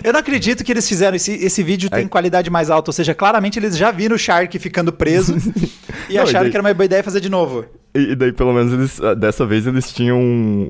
Eu 0.04 0.14
não 0.14 0.20
acredito 0.20 0.64
que 0.64 0.72
eles 0.72 0.88
fizeram 0.88 1.16
esse, 1.16 1.32
esse 1.34 1.62
vídeo 1.64 1.90
tem 1.90 2.08
qualidade 2.08 2.50
mais 2.50 2.70
alta, 2.70 2.90
ou 2.90 2.94
seja, 2.94 3.14
claramente 3.14 3.58
eles 3.60 3.78
já 3.78 3.92
viram 3.92 4.16
o 4.16 4.20
Shark 4.20 4.58
ficando 4.60 4.92
preso 4.92 5.36
e 6.10 6.16
Não, 6.16 6.16
e 6.16 6.18
acharam 6.18 6.42
daí- 6.42 6.52
que 6.52 6.58
era 6.58 6.64
uma 6.66 6.74
boa 6.74 6.86
ideia 6.86 7.04
fazer 7.04 7.20
de 7.20 7.30
novo. 7.30 7.66
E, 7.96 8.16
daí, 8.16 8.32
pelo 8.32 8.54
menos, 8.54 8.74
eles, 8.74 9.02
ah, 9.02 9.14
dessa 9.14 9.46
vez 9.46 9.68
eles 9.68 9.92
tinham 9.94 10.20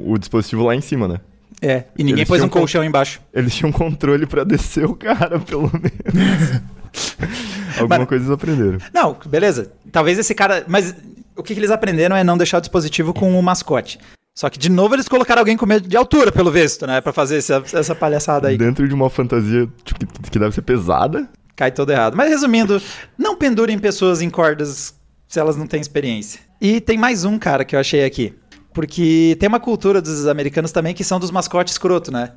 o 0.05 0.17
dispositivo 0.17 0.63
lá 0.63 0.75
em 0.75 0.81
cima, 0.81 1.07
né? 1.07 1.19
É, 1.61 1.85
e 1.97 2.03
ninguém 2.03 2.19
Eles 2.21 2.27
pôs 2.27 2.43
um 2.43 2.49
colchão 2.49 2.83
embaixo. 2.83 3.21
Eles 3.33 3.55
tinham 3.55 3.71
controle 3.71 4.25
pra 4.25 4.43
descer 4.43 4.85
o 4.85 4.95
cara, 4.95 5.39
pelo 5.41 5.71
menos. 5.71 6.61
Alguma 7.79 7.99
Mas- 7.99 8.07
coisa 8.07 8.25
eles 8.25 8.33
aprenderam. 8.33 8.77
Não, 8.93 9.17
beleza. 9.25 9.71
Talvez 9.91 10.19
esse 10.19 10.35
cara. 10.35 10.65
Mas 10.67 10.93
o 11.35 11.41
que, 11.41 11.53
que 11.53 11.59
eles 11.59 11.71
aprenderam 11.71 12.15
é 12.15 12.23
não 12.23 12.37
deixar 12.37 12.57
o 12.57 12.61
dispositivo 12.61 13.13
com 13.13 13.37
o 13.39 13.41
mascote. 13.41 13.97
Só 14.35 14.49
que, 14.49 14.57
de 14.57 14.69
novo, 14.69 14.95
eles 14.95 15.07
colocaram 15.07 15.39
alguém 15.41 15.55
com 15.55 15.65
medo 15.65 15.87
de 15.87 15.95
altura, 15.95 16.31
pelo 16.31 16.51
visto, 16.51 16.87
né? 16.87 16.99
Pra 17.01 17.13
fazer 17.13 17.37
essa, 17.37 17.63
essa 17.71 17.93
palhaçada 17.95 18.47
aí. 18.47 18.57
Dentro 18.57 18.87
de 18.87 18.93
uma 18.93 19.09
fantasia 19.09 19.67
tipo, 19.83 19.99
que, 20.21 20.31
que 20.31 20.39
deve 20.39 20.53
ser 20.53 20.63
pesada. 20.63 21.29
Cai 21.55 21.71
todo 21.71 21.91
errado. 21.91 22.17
Mas 22.17 22.29
resumindo, 22.29 22.81
não 23.17 23.35
pendurem 23.37 23.77
pessoas 23.77 24.21
em 24.21 24.29
cordas 24.29 24.95
se 25.27 25.39
elas 25.39 25.55
não 25.55 25.67
têm 25.67 25.79
experiência. 25.79 26.39
E 26.63 26.79
tem 26.79 26.97
mais 26.97 27.25
um 27.25 27.37
cara 27.37 27.65
que 27.65 27.75
eu 27.75 27.79
achei 27.79 28.05
aqui. 28.05 28.33
Porque 28.73 29.35
tem 29.39 29.49
uma 29.49 29.59
cultura 29.59 30.01
dos 30.01 30.25
americanos 30.25 30.71
também 30.71 30.93
que 30.93 31.03
são 31.03 31.19
dos 31.19 31.29
mascotes 31.29 31.73
escroto, 31.73 32.09
né? 32.11 32.31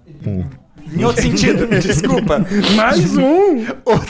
Em 0.92 1.04
outro 1.04 1.22
sentido, 1.22 1.66
desculpa. 1.80 2.44
Mais 2.74 3.16
um! 3.16 3.64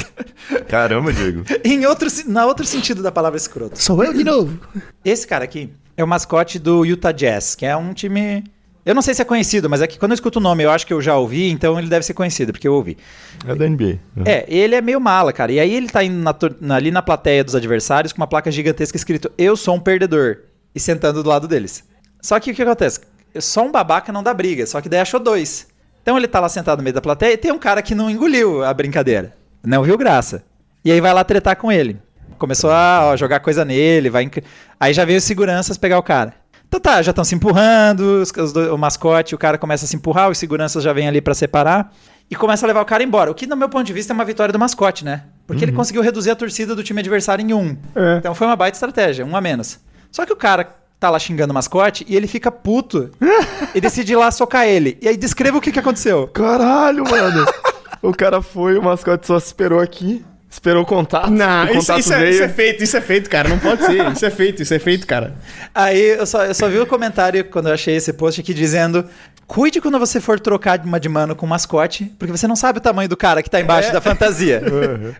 Caramba, 0.67 1.13
Diego. 1.13 1.45
Em 1.63 1.85
outro, 1.87 2.09
se- 2.09 2.29
na 2.29 2.47
outro 2.47 2.65
sentido 2.67 3.03
da 3.03 3.13
palavra 3.13 3.37
escroto. 3.37 3.81
Sou 3.81 4.03
eu 4.03 4.13
de 4.15 4.25
novo. 4.25 4.59
Esse 5.05 5.27
cara 5.27 5.45
aqui 5.45 5.71
é 5.97 6.03
o 6.03 6.09
mascote 6.09 6.59
do 6.59 6.85
Utah 6.85 7.13
Jazz, 7.13 7.55
que 7.55 7.65
é 7.67 7.77
um 7.77 7.93
time. 7.93 8.43
Eu 8.87 8.95
não 8.95 9.03
sei 9.03 9.15
se 9.15 9.21
é 9.21 9.25
conhecido, 9.25 9.69
mas 9.69 9.83
é 9.83 9.87
que 9.89 9.99
quando 9.99 10.13
eu 10.13 10.15
escuto 10.15 10.39
o 10.39 10.43
nome 10.43 10.63
eu 10.63 10.71
acho 10.71 10.87
que 10.87 10.93
eu 10.93 11.03
já 11.03 11.17
ouvi, 11.17 11.51
então 11.51 11.77
ele 11.77 11.89
deve 11.89 12.07
ser 12.07 12.15
conhecido, 12.15 12.53
porque 12.53 12.69
eu 12.69 12.73
ouvi. 12.73 12.97
É 13.45 13.53
da 13.53 13.69
NBA. 13.69 13.99
É, 14.25 14.45
ele 14.47 14.77
é 14.77 14.81
meio 14.81 15.01
mala, 15.01 15.33
cara. 15.33 15.51
E 15.51 15.59
aí 15.59 15.75
ele 15.75 15.89
tá 15.89 16.05
indo 16.05 16.23
na 16.61 16.75
ali 16.77 16.93
na 16.93 17.03
plateia 17.03 17.43
dos 17.43 17.57
adversários 17.57 18.13
com 18.13 18.21
uma 18.21 18.29
placa 18.29 18.49
gigantesca 18.49 18.97
escrito 18.97 19.29
Eu 19.37 19.57
sou 19.57 19.75
um 19.75 19.81
perdedor. 19.81 20.39
E 20.73 20.79
sentando 20.79 21.21
do 21.21 21.29
lado 21.29 21.49
deles. 21.49 21.83
Só 22.23 22.39
que 22.39 22.53
o 22.53 22.55
que 22.55 22.63
acontece? 22.63 23.01
Só 23.41 23.65
um 23.65 23.73
babaca 23.73 24.13
não 24.13 24.23
dá 24.23 24.33
briga, 24.33 24.65
só 24.67 24.81
que 24.81 24.89
daí 24.89 25.01
achou 25.01 25.19
dois. 25.19 25.67
Então 26.01 26.17
ele 26.17 26.29
tá 26.29 26.39
lá 26.39 26.49
sentado 26.49 26.79
no 26.79 26.85
meio 26.85 26.95
da 26.95 27.01
plateia 27.01 27.33
e 27.33 27.37
tem 27.37 27.51
um 27.51 27.59
cara 27.59 27.83
que 27.83 27.95
não 27.95 28.09
engoliu 28.09 28.63
a 28.63 28.73
brincadeira. 28.73 29.33
Não 29.65 29.83
viu 29.83 29.99
graça. 29.99 30.45
E 30.85 30.93
aí 30.93 31.01
vai 31.01 31.13
lá 31.13 31.25
tretar 31.25 31.57
com 31.57 31.73
ele. 31.73 31.99
Começou 32.39 32.71
a 32.71 33.07
ó, 33.07 33.17
jogar 33.17 33.41
coisa 33.41 33.65
nele, 33.65 34.11
vai. 34.11 34.31
Aí 34.79 34.93
já 34.93 35.05
veio 35.05 35.19
os 35.19 35.25
seguranças 35.25 35.77
pegar 35.77 35.99
o 35.99 36.03
cara. 36.03 36.35
Então 36.69 36.81
tá, 36.81 37.01
já 37.03 37.11
estão 37.11 37.25
se 37.25 37.35
empurrando, 37.35 38.01
os- 38.23 38.31
os 38.37 38.53
dois- 38.53 38.71
o 38.71 38.77
mascote, 38.79 39.35
o 39.35 39.39
cara 39.39 39.57
começa 39.57 39.85
a 39.85 39.89
se 39.89 39.97
empurrar, 39.97 40.31
os 40.31 40.39
seguranças 40.39 40.83
já 40.83 40.93
vêm 40.93 41.07
ali 41.09 41.21
pra 41.21 41.33
separar 41.35 41.93
e 42.31 42.35
começa 42.35 42.67
a 42.67 42.69
levar 42.69 42.81
o 42.83 42.85
cara 42.85 43.03
embora. 43.03 43.31
O 43.31 43.35
que, 43.35 43.47
no 43.47 43.57
meu 43.57 43.69
ponto 43.69 43.85
de 43.87 43.93
vista, 43.93 44.13
é 44.13 44.15
uma 44.15 44.25
vitória 44.25 44.53
do 44.53 44.59
mascote, 44.59 45.05
né? 45.05 45.25
Porque 45.47 45.65
ele 45.65 45.71
conseguiu 45.73 46.03
reduzir 46.03 46.31
a 46.33 46.37
torcida 46.37 46.75
do 46.75 46.83
time 46.83 46.99
adversário 47.01 47.43
em 47.45 47.53
um. 47.55 47.77
É. 47.95 48.17
Então 48.19 48.35
foi 48.35 48.47
uma 48.49 48.57
baita 48.57 48.77
estratégia, 48.77 49.25
um 49.25 49.37
a 49.37 49.41
menos. 49.41 49.79
Só 50.11 50.27
que 50.27 50.33
o 50.33 50.37
cara 50.37 50.69
tá 50.99 51.09
lá 51.09 51.19
xingando 51.21 51.53
o 51.53 51.55
mascote 51.55 52.05
e 52.09 52.17
ele 52.17 52.27
fica 52.27 52.51
puto 52.51 53.11
e 53.75 53.81
decide 53.81 54.13
ir 54.13 54.17
lá 54.17 54.31
socar 54.33 54.67
ele. 54.67 54.99
E 55.01 55.07
aí 55.09 55.17
descreva 55.17 55.59
o 55.59 55.61
que, 55.61 55.71
que 55.71 55.79
aconteceu. 55.79 56.27
Caralho, 56.29 57.05
mano. 57.09 57.47
o 58.03 58.13
cara 58.13 58.43
foi, 58.43 58.77
o 58.77 58.83
mascote 58.83 59.25
só 59.27 59.37
esperou 59.37 59.79
aqui. 59.79 60.25
Esperou 60.49 60.83
o 60.83 60.87
contato. 60.87 61.31
Não, 61.31 61.65
o 61.65 61.67
isso, 61.67 61.75
contato 61.81 61.99
isso 62.01 62.13
é, 62.15 62.19
veio. 62.19 62.31
isso 62.31 62.43
é 62.43 62.49
feito, 62.49 62.85
isso 62.85 62.97
é 62.97 63.01
feito, 63.01 63.31
cara. 63.31 63.49
Não 63.49 63.59
pode 63.59 63.85
ser. 63.85 64.13
Isso 64.13 64.25
é 64.25 64.31
feito, 64.31 64.63
isso 64.63 64.75
é 64.75 64.79
feito, 64.79 65.07
cara. 65.07 65.35
Aí 65.75 66.01
eu 66.01 66.27
só, 66.27 66.45
eu 66.45 66.55
só 66.55 66.69
vi 66.69 66.79
o 66.79 66.87
comentário 66.87 67.45
quando 67.45 67.69
eu 67.69 67.75
achei 67.75 67.97
esse 67.97 68.13
post 68.13 68.41
aqui 68.41 68.55
dizendo: 68.55 69.05
Cuide 69.47 69.81
quando 69.81 69.99
você 69.99 70.21
for 70.21 70.41
trocar 70.41 70.77
de 70.77 70.87
uma 70.87 70.99
de 70.99 71.09
mano 71.09 71.37
com 71.37 71.47
um 71.47 71.49
mascote, 71.49 72.13
porque 72.19 72.33
você 72.33 72.49
não 72.49 72.57
sabe 72.57 72.79
o 72.79 72.81
tamanho 72.81 73.09
do 73.09 73.17
cara 73.17 73.43
que 73.43 73.51
tá 73.51 73.61
embaixo 73.61 73.93
da 73.93 74.01
fantasia. 74.01 74.63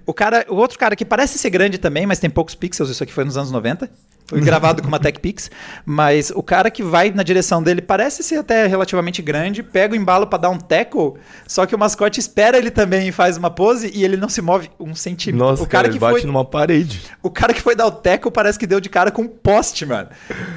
O 0.07 0.13
cara, 0.13 0.45
o 0.49 0.57
outro 0.57 0.79
cara 0.79 0.95
que 0.97 1.05
parece 1.05 1.39
ser 1.39 1.51
grande 1.51 1.79
também, 1.79 2.07
mas 2.07 2.19
tem 2.19 2.31
poucos 2.31 2.55
pixels, 2.55 2.91
isso 2.91 3.03
aqui 3.03 3.13
foi 3.13 3.25
nos 3.25 3.37
anos 3.37 3.51
90. 3.51 3.91
Foi 4.27 4.41
gravado 4.41 4.83
com 4.83 4.89
uma 4.89 4.99
Tech 4.99 5.21
Pix, 5.21 5.51
mas 5.85 6.31
o 6.35 6.43
cara 6.43 6.71
que 6.71 6.83
vai 6.83 7.11
na 7.11 7.23
direção 7.23 7.63
dele 7.63 7.81
parece 7.81 8.23
ser 8.23 8.37
até 8.39 8.67
relativamente 8.67 9.23
grande, 9.23 9.63
pega 9.63 9.95
o 9.95 9.97
embalo 9.97 10.27
pra 10.27 10.37
dar 10.39 10.51
um 10.51 10.59
tackle, 10.59 11.13
só 11.47 11.65
que 11.65 11.75
o 11.75 11.79
mascote 11.79 12.19
espera 12.19 12.59
ele 12.59 12.71
também 12.71 13.09
e 13.09 13.13
faz 13.13 13.37
uma 13.37 13.51
pose 13.51 13.91
e 13.95 14.05
ele 14.05 14.17
não 14.17 14.29
se 14.29 14.43
move 14.43 14.69
um 14.81 14.95
centímetro. 14.95 15.47
Nossa, 15.47 15.63
o 15.63 15.67
cara, 15.67 15.85
cara, 15.85 15.87
ele 15.89 15.95
que 15.95 16.01
bate 16.01 16.13
foi 16.21 16.27
numa 16.27 16.45
parede. 16.45 17.03
o 17.23 17.31
cara 17.31 17.55
que 17.55 17.61
foi 17.63 17.77
dar 17.77 17.87
o 17.87 17.91
teco 17.93 18.31
parece 18.31 18.59
que 18.59 18.67
deu 18.67 18.81
de 18.81 18.89
cara 18.89 19.11
com 19.11 19.23
um 19.23 19.29
poste, 19.29 19.87
mano. 19.87 20.09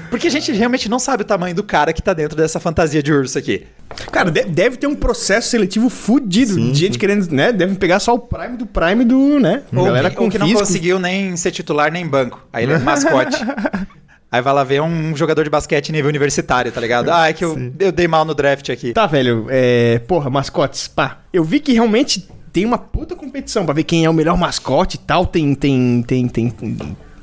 Porque 0.09 0.27
a 0.27 0.31
gente 0.31 0.51
realmente 0.51 0.89
não 0.89 0.97
sabe 0.97 1.21
o 1.21 1.25
tamanho 1.25 1.53
do 1.53 1.63
cara 1.63 1.93
que 1.93 2.01
tá 2.01 2.13
dentro 2.13 2.35
dessa 2.35 2.59
fantasia 2.59 3.03
de 3.03 3.13
urso 3.13 3.37
aqui. 3.37 3.67
Cara, 4.11 4.29
de- 4.31 4.45
deve 4.45 4.77
ter 4.77 4.87
um 4.87 4.95
processo 4.95 5.49
seletivo 5.49 5.89
fudido. 5.89 6.53
Sim, 6.53 6.71
de 6.71 6.79
gente 6.79 6.97
querendo, 6.99 7.29
né? 7.31 7.51
Devem 7.51 7.75
pegar 7.75 7.99
só 7.99 8.13
o 8.13 8.19
prime 8.19 8.55
do 8.57 8.65
prime 8.65 9.03
do, 9.03 9.39
né? 9.39 9.63
Ou, 9.75 9.85
Galera 9.85 10.09
que, 10.09 10.15
com 10.15 10.25
ou 10.25 10.29
que 10.29 10.37
não 10.37 10.45
físico. 10.47 10.65
conseguiu 10.65 10.99
nem 10.99 11.35
ser 11.35 11.51
titular 11.51 11.91
nem 11.91 12.07
banco. 12.07 12.43
Aí 12.53 12.63
ele 12.65 12.73
é 12.73 12.77
mascote. 12.79 13.37
Aí 14.31 14.43
vai 14.43 14.53
lá 14.53 14.63
ver 14.63 14.79
um 14.81 15.15
jogador 15.15 15.43
de 15.43 15.49
basquete 15.49 15.91
nível 15.91 16.07
universitário, 16.07 16.71
tá 16.71 16.79
ligado? 16.79 17.09
Ah, 17.09 17.29
é 17.29 17.33
que 17.33 17.43
eu, 17.43 17.73
eu 17.79 17.91
dei 17.91 18.07
mal 18.07 18.23
no 18.23 18.35
draft 18.35 18.69
aqui. 18.69 18.93
Tá, 18.93 19.07
velho. 19.07 19.47
É, 19.49 19.97
porra, 20.07 20.29
mascotes. 20.29 20.87
Pá. 20.87 21.21
Eu 21.33 21.43
vi 21.43 21.59
que 21.59 21.73
realmente 21.73 22.29
tem 22.53 22.63
uma 22.63 22.77
puta 22.77 23.15
competição 23.15 23.65
pra 23.65 23.73
ver 23.73 23.83
quem 23.83 24.05
é 24.05 24.09
o 24.09 24.13
melhor 24.13 24.37
mascote 24.37 24.97
e 24.97 24.99
tal. 24.99 25.25
Tem, 25.25 25.55
tem, 25.55 26.03
tem, 26.03 26.27
tem. 26.27 26.53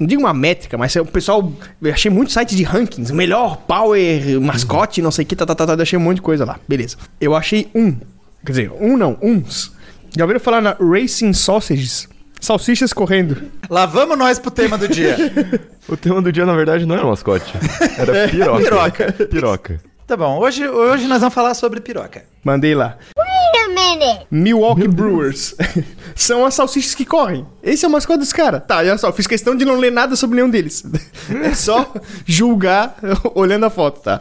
Não 0.01 0.07
digo 0.07 0.21
uma 0.21 0.35
métrica, 0.35 0.77
mas 0.77 0.97
o 0.97 1.05
pessoal. 1.05 1.53
Eu 1.81 1.93
achei 1.93 2.11
muito 2.11 2.33
site 2.33 2.57
de 2.57 2.65
rankings. 2.65 3.13
O 3.13 3.15
melhor 3.15 3.57
power, 3.59 4.41
mascote, 4.41 5.01
não 5.01 5.13
sei 5.13 5.25
o 5.25 5.29
que, 5.29 5.37
tá, 5.37 5.47
tá, 5.47 5.55
tá, 5.55 5.77
tá. 5.77 5.83
Achei 5.83 5.97
um 5.97 6.03
monte 6.03 6.17
de 6.17 6.23
coisa 6.23 6.45
lá. 6.45 6.59
Beleza. 6.67 6.97
Eu 7.21 7.37
achei 7.37 7.69
um. 7.73 7.93
Quer 8.45 8.53
dizer, 8.53 8.73
um 8.81 8.97
não, 8.97 9.17
uns. 9.23 9.73
Já 10.17 10.25
ouviram 10.25 10.41
falar 10.41 10.61
na 10.61 10.77
Racing 10.81 11.33
Sausages? 11.33 12.09
Salsichas 12.47 12.93
correndo. 12.93 13.51
Lá 13.69 13.87
vamos 13.87 14.17
nós 14.17 14.39
pro 14.39 14.53
tema 14.53 14.79
do 14.79 14.87
dia. 14.87 15.17
O 15.89 15.97
tema 15.97 16.21
do 16.21 16.33
dia, 16.33 16.45
na 16.45 16.55
verdade, 16.55 16.85
não 16.85 16.97
era 16.97 17.05
mascote. 17.05 17.53
Era 17.97 18.29
piroca. 18.29 18.65
Piroca. 18.65 19.13
Piroca. 19.27 19.81
tá 20.05 20.17
bom, 20.17 20.41
hoje, 20.41 20.67
hoje 20.69 21.07
nós 21.07 21.21
vamos 21.21 21.33
falar 21.33 21.55
sobre 21.55 21.81
piroca. 21.81 22.25
Mandei 22.43 22.75
lá. 22.75 22.99
Wait 23.17 23.65
a 23.65 23.69
minute. 23.69 24.27
Milwaukee 24.29 24.89
Brewers. 24.89 25.55
São 26.17 26.45
as 26.45 26.55
salsichas 26.55 26.93
que 26.93 27.05
correm. 27.05 27.47
Esse 27.63 27.85
é 27.85 27.89
o 27.89 27.91
mascote 27.93 28.19
dos 28.19 28.33
caras. 28.33 28.65
Tá, 28.67 28.79
olha 28.79 28.99
só, 28.99 29.13
fiz 29.13 29.29
questão 29.29 29.55
de 29.55 29.65
não 29.65 29.77
ler 29.77 29.93
nada 29.93 30.17
sobre 30.17 30.37
nenhum 30.37 30.51
deles. 30.51 30.83
É 31.45 31.55
só 31.55 31.93
julgar 32.25 32.97
olhando 33.33 33.67
a 33.67 33.71
foto, 33.71 34.01
tá? 34.01 34.21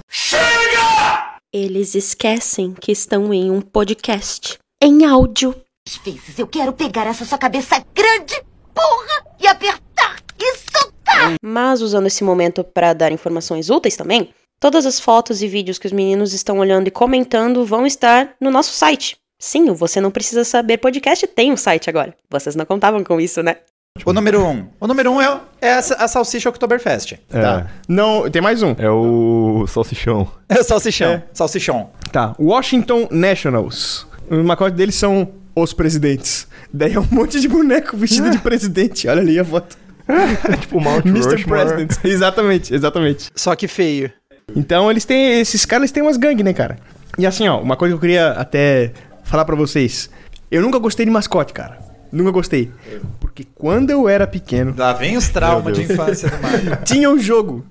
Eles 1.51 1.96
esquecem 1.96 2.75
que 2.79 2.91
estão 2.91 3.34
em 3.34 3.50
um 3.50 3.60
podcast. 3.62 4.60
Em 4.79 5.03
áudio. 5.03 5.55
Às 5.88 5.98
vezes 5.98 6.39
eu 6.39 6.48
quero 6.48 6.74
pegar 6.74 7.06
essa 7.06 7.24
sua 7.25 7.38
cabeça 7.38 7.75
grande, 7.94 8.42
porra, 8.74 9.24
e 9.39 9.46
apertar 9.46 10.15
e 10.39 10.58
soltar. 10.58 11.36
Mas 11.44 11.82
usando 11.82 12.08
esse 12.08 12.24
momento 12.24 12.63
para 12.63 12.92
dar 12.94 13.12
informações 13.12 13.70
úteis 13.70 13.96
também, 13.96 14.30
todas 14.60 14.88
as 14.88 15.00
fotos 15.00 15.44
e 15.44 15.48
vídeos 15.48 15.77
que 15.77 15.86
os 15.86 15.94
meninos 15.94 16.34
estão 16.34 16.58
olhando 16.58 16.88
e 16.88 16.92
comentando 16.92 17.63
vão 17.63 17.86
estar 17.86 18.32
no 18.42 18.50
nosso 18.50 18.74
site, 18.74 19.15
Sim, 19.38 19.70
o 19.70 19.75
Você 19.75 20.01
Não 20.01 20.10
Precisa 20.10 20.44
Saber 20.44 20.77
podcast 20.77 21.27
tem 21.27 21.51
um 21.51 21.58
site 21.58 21.88
agora. 21.88 22.15
Vocês 22.32 22.56
não 22.56 22.65
contavam 22.65 23.04
com 23.04 23.22
isso, 23.22 23.44
né? 23.44 23.58
O 24.04 24.12
número 24.12 24.44
um. 24.44 24.68
O 24.80 24.88
número 24.88 25.12
um 25.12 25.22
é, 25.22 25.39
é 25.62 25.74
a, 25.74 25.77
a 25.77 26.08
Salsicha 26.08 26.50
Oktoberfest. 26.50 27.13
É, 27.13 27.42
Tá. 27.42 27.68
Não, 27.88 28.30
tem 28.32 28.42
mais 28.42 28.63
um. 28.63 28.74
é 28.80 28.89
o 28.89 29.65
salsichão. 29.68 30.32
É 30.50 30.60
o 30.60 30.63
Salsichão. 30.63 31.22
Salsichão. 31.32 31.89
Tá. 32.12 32.34
Washington 32.39 33.08
Nationals. 33.12 34.08
O 34.32 34.38
mascote 34.44 34.75
deles 34.75 34.96
são 34.96 35.32
os 35.55 35.74
presidentes. 35.74 36.47
Daí 36.74 36.93
é 36.93 37.00
um 37.00 37.07
monte 37.09 37.39
de 37.39 37.47
boneco 37.47 37.95
vestido 37.95 38.29
de 38.29 38.38
presidente. 38.43 39.07
Olha 39.07 39.21
ali 39.21 39.39
a 39.39 39.45
foto. 39.45 39.77
É 40.07 40.57
tipo 40.57 40.77
o 40.77 40.81
Mount 40.81 41.05
Mr. 41.07 41.43
President. 41.45 41.91
Exatamente, 42.03 42.74
exatamente. 42.74 43.31
Só 43.35 43.55
que 43.55 43.67
feio. 43.67 44.12
Então 44.55 44.91
eles 44.91 45.05
têm. 45.05 45.39
Esses 45.39 45.65
caras 45.65 45.91
têm 45.91 46.03
umas 46.03 46.17
gangues, 46.17 46.45
né, 46.45 46.53
cara? 46.53 46.77
E 47.17 47.25
assim, 47.25 47.47
ó, 47.47 47.59
uma 47.59 47.75
coisa 47.75 47.93
que 47.93 47.97
eu 47.97 48.01
queria 48.01 48.31
até 48.33 48.91
falar 49.24 49.45
pra 49.45 49.55
vocês. 49.55 50.09
Eu 50.51 50.62
nunca 50.62 50.77
gostei 50.77 51.05
de 51.05 51.12
mascote, 51.12 51.53
cara. 51.53 51.79
Nunca 52.12 52.31
gostei. 52.31 52.71
Porque 53.19 53.45
quando 53.55 53.89
eu 53.89 54.07
era 54.07 54.27
pequeno, 54.27 54.74
Lá 54.77 54.93
vem 54.93 55.17
os 55.17 55.27
traumas 55.27 55.75
de 55.75 55.83
infância 55.83 56.29
do 56.29 56.41
Mario. 56.41 56.77
tinha 56.85 57.09
um 57.09 57.17
jogo. 57.19 57.65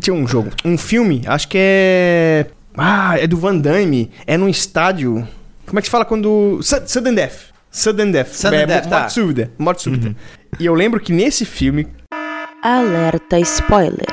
Tinha 0.00 0.14
um 0.14 0.26
jogo. 0.26 0.50
Um 0.64 0.78
filme, 0.78 1.22
acho 1.26 1.46
que 1.48 1.58
é. 1.60 2.46
Ah, 2.76 3.18
é 3.18 3.26
do 3.26 3.36
Van 3.36 3.56
Damme. 3.56 4.10
É 4.26 4.36
num 4.36 4.48
estádio. 4.48 5.26
Como 5.66 5.78
é 5.78 5.82
que 5.82 5.86
se 5.88 5.90
fala 5.90 6.04
quando. 6.04 6.60
Su- 6.62 6.82
Sudden 6.86 7.14
Death. 7.14 7.52
Sudden 7.70 8.10
Death. 8.12 8.28
Sudden 8.28 8.60
é, 8.60 8.66
Death, 8.66 8.86
tá. 8.88 8.98
Morte 9.00 9.12
súbita. 9.14 9.50
Morte 9.58 9.82
súbita. 9.82 10.16
E 10.60 10.66
eu 10.66 10.74
lembro 10.74 11.00
que 11.00 11.12
nesse 11.12 11.44
filme, 11.44 11.86
Alerta 12.62 13.38
spoiler. 13.40 14.06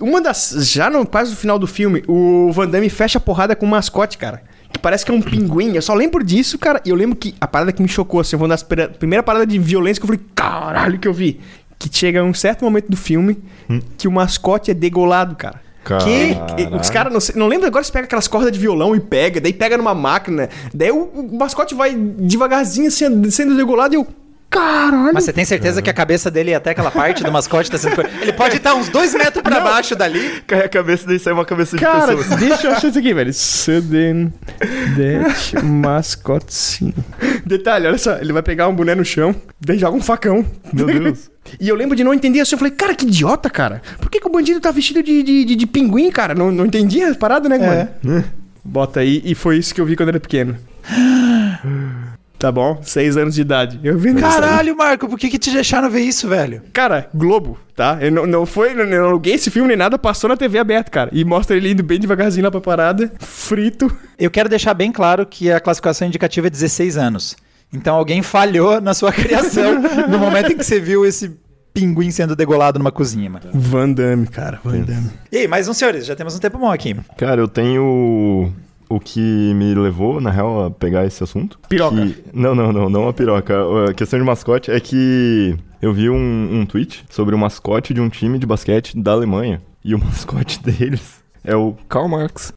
uma 0.00 0.20
das. 0.20 0.54
Já 0.72 0.88
no 0.88 1.04
quase 1.06 1.30
no 1.32 1.36
final 1.36 1.58
do 1.58 1.66
filme, 1.66 2.02
o 2.06 2.50
Van 2.52 2.68
Damme 2.68 2.88
fecha 2.88 3.18
a 3.18 3.20
porrada 3.20 3.54
com 3.56 3.66
um 3.66 3.70
mascote, 3.70 4.16
cara. 4.18 4.42
Que 4.72 4.78
parece 4.78 5.04
que 5.04 5.10
é 5.10 5.14
um 5.14 5.20
pinguim. 5.20 5.74
Eu 5.74 5.82
só 5.82 5.92
lembro 5.94 6.24
disso, 6.24 6.58
cara. 6.58 6.80
E 6.84 6.90
eu 6.90 6.96
lembro 6.96 7.14
que 7.16 7.34
a 7.40 7.46
parada 7.46 7.72
que 7.72 7.82
me 7.82 7.88
chocou, 7.88 8.20
assim, 8.20 8.36
foi 8.38 8.46
uma 8.46 8.48
das 8.48 8.62
primeira 8.62 9.22
parada 9.22 9.46
de 9.46 9.58
violência 9.58 10.00
que 10.00 10.04
eu 10.10 10.14
falei, 10.16 10.24
caralho, 10.34 10.98
que 10.98 11.06
eu 11.08 11.12
vi. 11.12 11.40
Que 11.78 11.90
chega 11.92 12.22
um 12.22 12.32
certo 12.32 12.64
momento 12.64 12.88
do 12.88 12.96
filme 12.96 13.42
que 13.98 14.06
o 14.08 14.12
mascote 14.12 14.70
é 14.70 14.74
degolado, 14.74 15.34
cara. 15.36 15.60
Que? 15.84 16.34
Caralho. 16.34 16.80
Os 16.80 16.90
caras, 16.90 17.12
não, 17.12 17.40
não 17.42 17.48
lembro 17.48 17.66
agora 17.66 17.84
se 17.84 17.90
pega 17.90 18.04
aquelas 18.04 18.28
cordas 18.28 18.52
de 18.52 18.58
violão 18.58 18.94
e 18.94 19.00
pega, 19.00 19.40
daí 19.40 19.52
pega 19.52 19.76
numa 19.76 19.94
máquina, 19.94 20.48
daí 20.72 20.92
o, 20.92 21.04
o 21.04 21.36
mascote 21.36 21.74
vai 21.74 21.94
devagarzinho 21.94 22.88
assim, 22.88 23.30
sendo 23.30 23.56
degolado 23.56 23.94
e 23.94 23.96
eu. 23.96 24.06
Caralho! 24.52 25.14
Mas 25.14 25.24
você 25.24 25.32
tem 25.32 25.46
certeza 25.46 25.80
que 25.80 25.88
a 25.88 25.94
cabeça 25.94 26.30
dele 26.30 26.50
é 26.50 26.54
até 26.54 26.70
aquela 26.70 26.90
parte 26.90 27.24
do 27.24 27.32
mascote 27.32 27.70
tá 27.70 27.78
sendo... 27.78 28.02
Ele 28.20 28.34
pode 28.34 28.58
estar 28.58 28.74
uns 28.74 28.90
dois 28.90 29.14
metros 29.14 29.42
pra 29.42 29.60
baixo 29.60 29.96
dali. 29.96 30.42
Cai 30.46 30.66
a 30.66 30.68
cabeça, 30.68 31.06
daí 31.06 31.18
sai 31.18 31.32
uma 31.32 31.44
cabeça 31.46 31.74
de 31.76 31.82
Cara, 31.82 32.14
pessoa. 32.14 32.36
deixa 32.36 32.66
eu 32.66 32.72
achar 32.72 32.88
isso 32.88 32.98
aqui, 32.98 33.14
velho. 33.14 33.32
Sudden 33.32 34.32
Death 34.94 35.62
Mascotinho. 35.64 36.94
Detalhe, 37.46 37.86
olha 37.86 37.96
só. 37.96 38.16
Ele 38.18 38.32
vai 38.32 38.42
pegar 38.42 38.68
um 38.68 38.74
boné 38.74 38.94
no 38.94 39.04
chão, 39.04 39.34
daí 39.58 39.78
joga 39.78 39.96
um 39.96 40.02
facão. 40.02 40.44
Meu 40.70 40.84
Deus. 41.00 41.30
E 41.58 41.68
eu 41.68 41.74
lembro 41.74 41.96
de 41.96 42.04
não 42.04 42.12
entender 42.12 42.40
assim. 42.40 42.54
Eu 42.54 42.58
falei, 42.58 42.74
cara, 42.74 42.94
que 42.94 43.06
idiota, 43.06 43.48
cara. 43.48 43.80
Por 43.98 44.10
que, 44.10 44.20
que 44.20 44.26
o 44.26 44.30
bandido 44.30 44.60
tá 44.60 44.70
vestido 44.70 45.02
de, 45.02 45.22
de, 45.22 45.44
de, 45.46 45.56
de 45.56 45.66
pinguim, 45.66 46.10
cara? 46.10 46.34
Não, 46.34 46.52
não 46.52 46.66
entendi 46.66 47.02
a 47.02 47.14
parada, 47.14 47.48
né, 47.48 47.58
mano? 48.04 48.24
Bota 48.62 49.00
aí. 49.00 49.22
E 49.24 49.34
foi 49.34 49.56
isso 49.56 49.74
que 49.74 49.80
eu 49.80 49.86
vi 49.86 49.96
quando 49.96 50.10
era 50.10 50.20
pequeno. 50.20 50.56
Tá 52.42 52.50
bom? 52.50 52.80
Seis 52.82 53.16
anos 53.16 53.36
de 53.36 53.40
idade. 53.40 53.78
Eu 53.84 53.96
vi 53.96 54.12
Caralho, 54.14 54.76
Marco, 54.76 55.08
por 55.08 55.16
que 55.16 55.30
que 55.30 55.38
te 55.38 55.52
deixaram 55.52 55.88
ver 55.88 56.00
isso, 56.00 56.26
velho? 56.26 56.60
Cara, 56.72 57.08
Globo, 57.14 57.56
tá? 57.76 57.98
Eu 58.00 58.10
não, 58.10 58.26
não 58.26 58.44
foi, 58.44 58.74
não, 58.74 58.84
não 58.84 59.10
aluguei 59.10 59.34
esse 59.34 59.48
filme 59.48 59.68
nem 59.68 59.76
nada, 59.76 59.96
passou 59.96 60.28
na 60.28 60.36
TV 60.36 60.58
aberta, 60.58 60.90
cara. 60.90 61.08
E 61.12 61.24
mostra 61.24 61.56
ele 61.56 61.70
indo 61.70 61.84
bem 61.84 62.00
devagarzinho 62.00 62.42
lá 62.42 62.50
pra 62.50 62.60
parada, 62.60 63.12
frito. 63.20 63.88
Eu 64.18 64.28
quero 64.28 64.48
deixar 64.48 64.74
bem 64.74 64.90
claro 64.90 65.24
que 65.24 65.52
a 65.52 65.60
classificação 65.60 66.08
indicativa 66.08 66.48
é 66.48 66.50
16 66.50 66.96
anos. 66.96 67.36
Então 67.72 67.94
alguém 67.94 68.22
falhou 68.22 68.80
na 68.80 68.92
sua 68.92 69.12
criação 69.14 69.80
no 70.08 70.18
momento 70.18 70.50
em 70.50 70.56
que 70.56 70.64
você 70.64 70.80
viu 70.80 71.06
esse 71.06 71.38
pinguim 71.72 72.10
sendo 72.10 72.34
degolado 72.34 72.76
numa 72.76 72.90
cozinha, 72.90 73.30
mano. 73.30 73.50
Van 73.54 73.92
Damme, 73.92 74.26
cara, 74.26 74.58
Van 74.64 74.80
Damme. 74.80 75.10
E 75.30 75.36
aí, 75.38 75.46
mais 75.46 75.68
um, 75.68 75.72
senhores, 75.72 76.04
já 76.04 76.16
temos 76.16 76.34
um 76.34 76.40
tempo 76.40 76.58
bom 76.58 76.72
aqui. 76.72 76.96
Cara, 77.16 77.40
eu 77.40 77.46
tenho 77.46 78.52
o 78.94 79.00
que 79.00 79.20
me 79.54 79.74
levou, 79.74 80.20
na 80.20 80.30
real, 80.30 80.66
a 80.66 80.70
pegar 80.70 81.06
esse 81.06 81.22
assunto. 81.22 81.58
Piroca. 81.68 81.96
Que- 81.96 82.16
Não, 82.32 82.54
não, 82.54 82.72
não, 82.72 82.88
não 82.90 83.08
a 83.08 83.12
piroca. 83.12 83.54
A 83.88 83.94
questão 83.94 84.18
de 84.18 84.24
mascote 84.24 84.70
é 84.70 84.78
que 84.80 85.56
eu 85.80 85.92
vi 85.92 86.10
um, 86.10 86.48
um 86.60 86.66
tweet 86.66 87.04
sobre 87.10 87.34
o 87.34 87.38
mascote 87.38 87.92
de 87.94 88.00
um 88.00 88.08
time 88.08 88.38
de 88.38 88.46
basquete 88.46 88.96
da 89.00 89.12
Alemanha. 89.12 89.60
E 89.84 89.94
o 89.94 89.98
mascote 90.04 90.62
deles 90.62 91.22
é 91.44 91.54
o 91.56 91.74
Karl 91.88 92.08
Marx. 92.08 92.52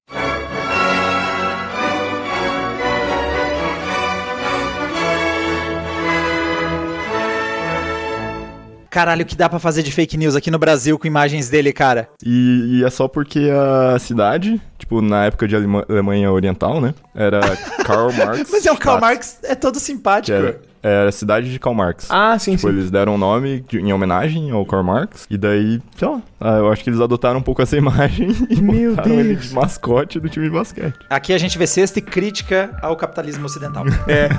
Caralho, 8.96 9.24
o 9.24 9.26
que 9.26 9.36
dá 9.36 9.50
pra 9.50 9.60
fazer 9.60 9.84
de 9.84 9.92
fake 9.92 10.16
news 10.16 10.38
aqui 10.38 10.50
no 10.50 10.58
Brasil 10.58 10.98
com 10.98 11.06
imagens 11.06 11.50
dele, 11.50 11.74
cara? 11.74 12.08
E, 12.26 12.80
e 12.80 12.84
é 12.86 12.90
só 12.90 13.10
porque 13.10 13.50
a 13.94 14.00
cidade, 14.00 14.62
tipo, 14.80 15.02
na 15.02 15.26
época 15.26 15.46
de 15.50 15.54
Alema- 15.54 15.86
Alemanha 15.90 16.32
Oriental, 16.32 16.80
né? 16.80 16.94
Era 17.14 17.42
Karl 17.84 18.10
Marx. 18.16 18.50
Mas 18.50 18.66
é 18.66 18.72
o 18.72 18.78
Karl 18.78 19.02
Marx, 19.02 19.40
é 19.44 19.54
todo 19.54 19.82
simpático. 19.82 20.38
Era, 20.86 21.00
era 21.02 21.10
a 21.10 21.12
cidade 21.12 21.52
de 21.52 21.60
Karl 21.60 21.76
Marx. 21.76 22.08
Ah, 22.10 22.38
sim, 22.40 22.56
Tipo, 22.56 22.68
sim. 22.70 22.74
eles 22.78 22.92
deram 22.92 23.16
o 23.16 23.18
nome 23.18 23.62
de- 23.68 23.80
em 23.80 23.92
homenagem 23.94 24.52
ao 24.52 24.66
Karl 24.66 24.84
Marx. 24.84 25.26
E 25.30 25.38
daí, 25.38 25.82
sei 25.98 26.08
lá, 26.08 26.22
ah, 26.40 26.58
eu 26.58 26.72
acho 26.72 26.84
que 26.84 26.90
eles 26.90 27.02
adotaram 27.02 27.40
um 27.40 27.44
pouco 27.44 27.62
essa 27.62 27.76
imagem 27.78 28.30
e 28.50 28.62
Meu 28.62 28.92
botaram 28.96 29.20
ele 29.20 29.34
Deus. 29.36 29.50
de 29.50 29.54
mascote 29.56 30.20
do 30.20 30.30
time 30.30 30.46
de 30.46 30.52
basquete. 30.54 30.94
Aqui 31.10 31.34
a 31.34 31.38
gente 31.38 31.58
vê 31.58 31.66
sexta 31.68 32.00
e 32.00 32.02
crítica 32.02 32.78
ao 32.82 32.96
capitalismo 32.96 33.46
ocidental. 33.46 33.84
É. 34.08 34.30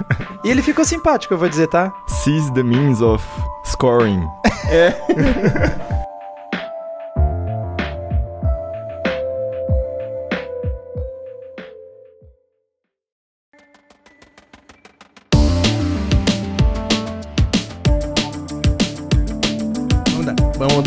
E 0.45 0.51
ele 0.51 0.63
ficou 0.63 0.85
simpático, 0.85 1.35
eu 1.35 1.39
vou 1.39 1.49
dizer, 1.49 1.67
tá? 1.69 1.93
Seize 2.07 2.53
the 2.55 2.63
means 2.63 3.01
of 3.01 3.25
scoring. 3.65 4.21
Vamos 5.09 5.97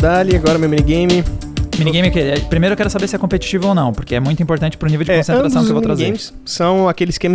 Vamos 0.00 0.02
dar 0.02 0.20
ali 0.20 0.36
agora 0.36 0.58
meu 0.58 0.68
minigame. 0.68 1.22
Minigame 1.78 2.08
é 2.08 2.10
que 2.10 2.44
Primeiro 2.46 2.72
eu 2.72 2.76
quero 2.76 2.90
saber 2.90 3.06
se 3.08 3.16
é 3.16 3.18
competitivo 3.18 3.68
ou 3.68 3.74
não, 3.74 3.92
porque 3.92 4.14
é 4.14 4.20
muito 4.20 4.42
importante 4.42 4.76
pro 4.76 4.88
nível 4.88 5.04
de 5.04 5.12
É, 5.12 5.16
concentração 5.18 5.60
ambos 5.60 5.66
que 5.66 5.70
eu 5.70 5.74
vou 5.74 5.82
trazer. 5.82 6.02
minigames 6.04 6.34
são 6.44 6.88
aqueles 6.88 7.18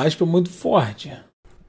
aspa 0.00 0.24
é 0.24 0.26
muito 0.26 0.50
forte. 0.50 1.12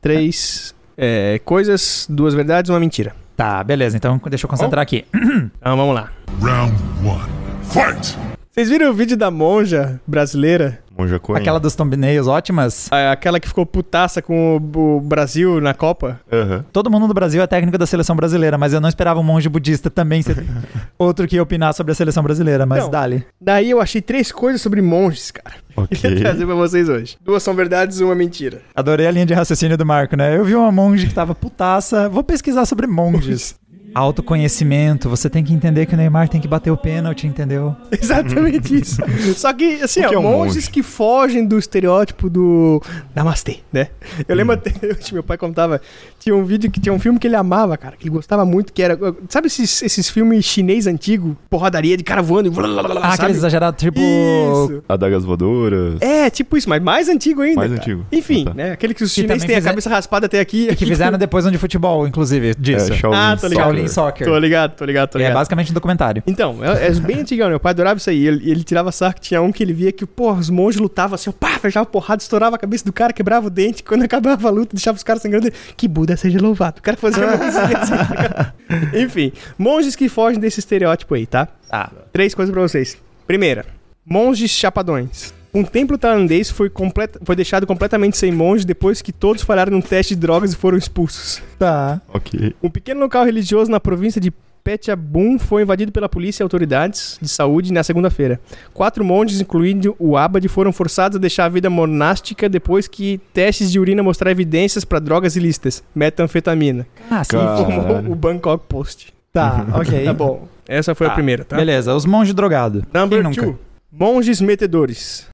Três 0.02 0.74
é, 0.98 1.40
coisas, 1.44 2.08
duas 2.10 2.34
verdades, 2.34 2.70
uma 2.70 2.80
mentira. 2.80 3.16
Tá, 3.36 3.64
beleza. 3.64 3.98
Então 3.98 4.20
deixa 4.30 4.46
eu 4.46 4.50
concentrar 4.50 4.82
aqui. 4.82 5.06
Então 5.14 5.78
vamos 5.78 5.96
lá. 5.96 6.12
Round 6.42 6.74
one. 7.06 7.30
Fight! 7.64 8.18
Vocês 8.52 8.70
viram 8.70 8.90
o 8.90 8.94
vídeo 8.94 9.16
da 9.16 9.30
monja 9.32 10.02
brasileira? 10.06 10.80
Monja 11.00 11.20
Coen. 11.20 11.40
Aquela 11.40 11.60
dos 11.60 11.76
thumbnails 11.76 12.28
ótimas. 12.28 12.88
A- 12.92 13.12
Aquela 13.12 13.40
que 13.40 13.48
ficou 13.48 13.66
putaça 13.66 14.22
com 14.22 14.58
o, 14.76 14.98
o 14.98 15.02
Brasil 15.02 15.60
na 15.62 15.74
Copa? 15.74 16.20
Aham. 16.32 16.66
Todo 16.72 16.90
mundo 16.90 17.08
do 17.08 17.14
Brasil 17.14 17.42
é 17.42 17.48
técnico 17.48 17.78
da 17.78 17.86
seleção 17.86 18.16
brasileira, 18.16 18.58
mas 18.58 18.74
eu 18.74 18.82
não 18.82 18.90
esperava 18.90 19.20
um 19.20 19.24
monge 19.24 19.48
budista 19.50 19.90
também 19.90 20.22
ser 20.22 20.44
outro 21.00 21.28
que 21.28 21.36
ia 21.36 21.44
opinar 21.44 21.74
sobre 21.74 21.92
a 21.92 21.96
seleção 21.96 22.22
brasileira, 22.24 22.66
mas 22.66 22.84
Não. 22.84 22.90
dali. 22.92 23.26
Daí 23.40 23.70
eu 23.70 23.82
achei 23.82 24.02
três 24.02 24.32
coisas 24.32 24.62
sobre 24.62 24.82
monges, 24.82 25.32
cara. 25.32 25.56
Ok. 25.76 25.98
Queria 26.00 26.20
trazer 26.20 26.46
pra 26.46 26.56
vocês 26.56 26.90
hoje. 26.90 27.18
Duas 27.24 27.42
são 27.44 27.54
verdades 27.56 28.00
e 28.00 28.04
uma 28.04 28.16
mentira. 28.16 28.62
Adorei 28.76 29.08
a 29.08 29.12
linha 29.12 29.26
de 29.26 29.34
raciocínio 29.34 29.78
do 29.78 29.86
Marco, 29.86 30.16
né? 30.18 30.38
Eu 30.38 30.44
vi 30.44 30.56
uma 30.56 30.72
monge 30.72 31.08
que 31.08 31.14
tava 31.14 31.34
putaça, 31.34 32.10
vou 32.10 32.24
pesquisar 32.24 32.66
sobre 32.66 32.86
monges. 32.88 33.58
Autoconhecimento, 33.96 35.10
você 35.10 35.30
tem 35.30 35.44
que 35.44 35.54
entender 35.54 35.86
que 35.86 35.94
o 35.94 35.98
Neymar 35.98 36.30
tem 36.30 36.40
que 36.40 36.48
bater 36.48 36.72
o 36.72 36.78
pênalti, 36.78 37.26
entendeu? 37.28 37.76
Exatamente 37.92 38.76
isso. 38.82 39.02
Só 39.36 39.52
que, 39.54 39.82
assim, 39.82 40.02
O 40.06 40.10
que 40.10 40.16
ó, 40.16 40.18
é 40.18 40.20
um 40.20 40.24
monges 40.24 40.56
monge? 40.56 40.70
que 40.72 40.84
fogem 40.84 41.46
do 41.46 41.58
estereótipo 41.58 42.30
do 42.30 42.82
Namastê, 43.16 43.60
né? 43.72 43.88
Eu 44.28 44.36
lembro 44.36 44.54
até, 44.54 44.72
hoje 44.88 45.14
meu 45.14 45.24
pai 45.24 45.38
contava, 45.38 45.82
tinha 46.20 46.36
um 46.36 46.44
vídeo 46.44 46.70
que 46.70 46.80
tinha 46.80 46.94
um 46.94 47.00
filme 47.00 47.18
que 47.20 47.28
ele 47.28 47.36
amava, 47.36 47.78
cara, 47.78 47.96
que 47.98 48.04
ele 48.04 48.12
gostava 48.16 48.46
muito, 48.46 48.72
que 48.74 48.82
era, 48.82 48.98
sabe 49.28 49.48
esses, 49.48 49.82
esses 49.82 50.10
filmes 50.10 50.46
chinês 50.46 50.86
antigos, 50.88 51.36
porradaria 51.50 51.98
de 51.98 52.04
cara 52.04 52.22
voando 52.22 52.48
e 52.48 52.52
blá, 52.52 52.68
blá, 52.68 52.84
blá, 52.84 52.94
blá, 52.96 53.02
Ah, 53.02 53.10
sabe? 53.12 53.22
aqueles 53.24 53.38
exagerados, 53.38 53.80
tipo. 53.80 54.00
Isso. 54.00 54.84
Adagas 54.88 55.24
voadoras. 55.26 56.02
É, 56.02 56.30
tipo 56.30 56.58
isso, 56.58 56.70
mas 56.70 56.82
mais 56.82 57.10
antigo 57.10 57.42
ainda. 57.42 57.56
Mais 57.56 57.72
cara. 57.72 57.82
antigo. 57.82 58.06
Enfim, 58.12 58.44
Ah, 58.48 58.50
tá. 58.50 58.54
né? 58.56 58.72
Aquele 58.72 58.94
que 58.94 59.04
os 59.04 59.14
Que 59.14 59.22
chineses 59.22 59.44
têm 59.46 59.56
a 59.56 59.60
fizer- 59.60 59.70
cabeça 59.70 59.90
raspada 59.90 60.26
até 60.26 60.40
aqui. 60.40 60.66
Que 60.68 60.74
aqui 60.74 60.86
fizeram 60.86 61.18
depois 61.18 61.46
um 61.46 61.52
de 61.52 61.58
futebol, 61.58 62.08
inclusive, 62.08 62.54
disso. 62.56 62.94
É, 62.94 62.96
Shaolin 62.96 63.18
Ah, 63.18 63.38
tô 63.40 63.48
ligado. 63.48 63.64
Shaolin 63.66 63.79
Soccer. 63.88 64.28
Tô 64.28 64.38
ligado, 64.38 64.76
tô 64.76 64.84
ligado, 64.86 65.10
tô 65.10 65.18
É 65.18 65.22
ligado. 65.22 65.34
basicamente 65.36 65.72
um 65.72 65.74
documentário. 65.74 66.24
Então, 66.28 66.58
é, 66.64 66.88
é 66.88 66.92
bem 66.94 67.20
antigão, 67.22 67.50
meu 67.50 67.60
pai 67.60 67.72
adorava 67.72 67.98
isso 67.98 68.10
aí. 68.10 68.28
Ele, 68.28 68.50
ele 68.52 68.64
tirava 68.64 68.92
sarro 68.92 69.14
que 69.16 69.22
tinha 69.22 69.42
um 69.42 69.52
que 69.52 69.64
ele 69.64 69.74
via 69.74 69.92
que, 69.92 70.06
pô, 70.06 70.32
os 70.34 70.50
monges 70.50 70.82
lutavam 70.82 71.16
assim, 71.16 71.30
ó, 71.30 71.34
pá, 71.34 71.58
fechava 71.60 71.86
porrada, 71.86 72.22
estourava 72.22 72.56
a 72.56 72.60
cabeça 72.60 72.84
do 72.86 72.92
cara, 72.94 73.14
quebrava 73.14 73.48
o 73.48 73.50
dente. 73.50 73.84
Quando 73.84 74.04
acabava 74.04 74.48
a 74.48 74.52
luta, 74.52 74.76
deixava 74.76 74.96
os 74.98 75.04
caras 75.04 75.22
sangrando. 75.22 75.50
Que 75.78 75.88
Buda 75.88 76.18
seja 76.18 76.40
louvado. 76.42 76.80
O 76.80 76.82
cara 76.82 76.98
fazia 76.98 77.26
uma 77.26 77.38
coisinha 77.38 77.64
assim, 77.78 77.94
tá? 77.96 78.54
Enfim, 78.98 79.32
monges 79.58 79.96
que 79.96 80.10
fogem 80.10 80.40
desse 80.40 80.60
estereótipo 80.60 81.14
aí, 81.16 81.26
tá? 81.26 81.48
Tá. 81.70 81.92
Três 82.12 82.34
coisas 82.34 82.52
pra 82.52 82.62
vocês. 82.62 82.98
Primeira, 83.28 83.66
monges 84.06 84.52
chapadões. 84.52 85.34
Um 85.54 85.64
templo 85.64 85.98
tailandês 85.98 86.50
foi, 86.52 86.70
completa- 86.70 87.20
foi 87.24 87.36
deixado 87.36 87.66
completamente 87.66 88.18
sem 88.18 88.32
monge 88.32 88.66
depois 88.66 89.02
que 89.02 89.12
todos 89.12 89.42
falharam 89.44 89.72
num 89.72 89.82
teste 89.82 90.14
de 90.16 90.22
drogas 90.22 90.54
e 90.54 90.56
foram 90.56 90.78
expulsos. 90.78 91.42
Tá. 91.58 92.00
Ok. 92.14 92.54
Um 92.62 92.70
pequeno 92.70 93.00
local 93.00 93.26
religioso 93.26 93.72
na 93.72 93.80
província 93.80 94.22
de 94.22 94.32
Phetchabun 94.64 95.40
foi 95.40 95.64
invadido 95.64 95.92
pela 95.92 96.08
polícia 96.08 96.44
e 96.44 96.46
autoridades 96.46 97.18
de 97.20 97.28
saúde 97.30 97.74
na 97.74 97.82
segunda-feira. 97.82 98.40
Quatro 98.74 99.04
monges, 99.04 99.42
incluindo 99.42 99.96
o 99.98 100.16
Abad, 100.18 100.46
foram 100.48 100.72
forçados 100.72 101.16
a 101.16 101.20
deixar 101.20 101.46
a 101.46 101.50
vida 101.50 101.70
monástica 101.70 102.48
depois 102.48 102.88
que 102.88 103.20
testes 103.34 103.72
de 103.72 103.80
urina 103.80 104.04
mostraram 104.04 104.32
evidências 104.32 104.86
para 104.86 105.00
drogas 105.00 105.36
ilícitas, 105.36 105.82
metanfetamina. 105.96 106.86
Ah, 107.10 107.24
sim. 107.24 107.38
Informou 107.38 108.12
o 108.12 108.16
Bangkok 108.16 108.66
Post. 108.68 109.14
Tá, 109.34 109.66
ok. 109.74 110.04
Tá 110.06 110.14
bom. 110.14 110.48
Essa 110.68 110.94
foi 110.94 111.08
a 111.08 111.10
Tá, 111.12 111.16
primeira, 111.16 111.44
tá? 111.44 111.56
Beleza, 111.56 111.96
os 111.96 112.06
monges 112.06 112.34
drogados. 112.36 112.84
Number 112.94 113.22
Quem 113.22 113.30
nunca? 113.30 113.42
two. 113.42 113.60
Monges 113.92 114.40
metedores. 114.42 115.28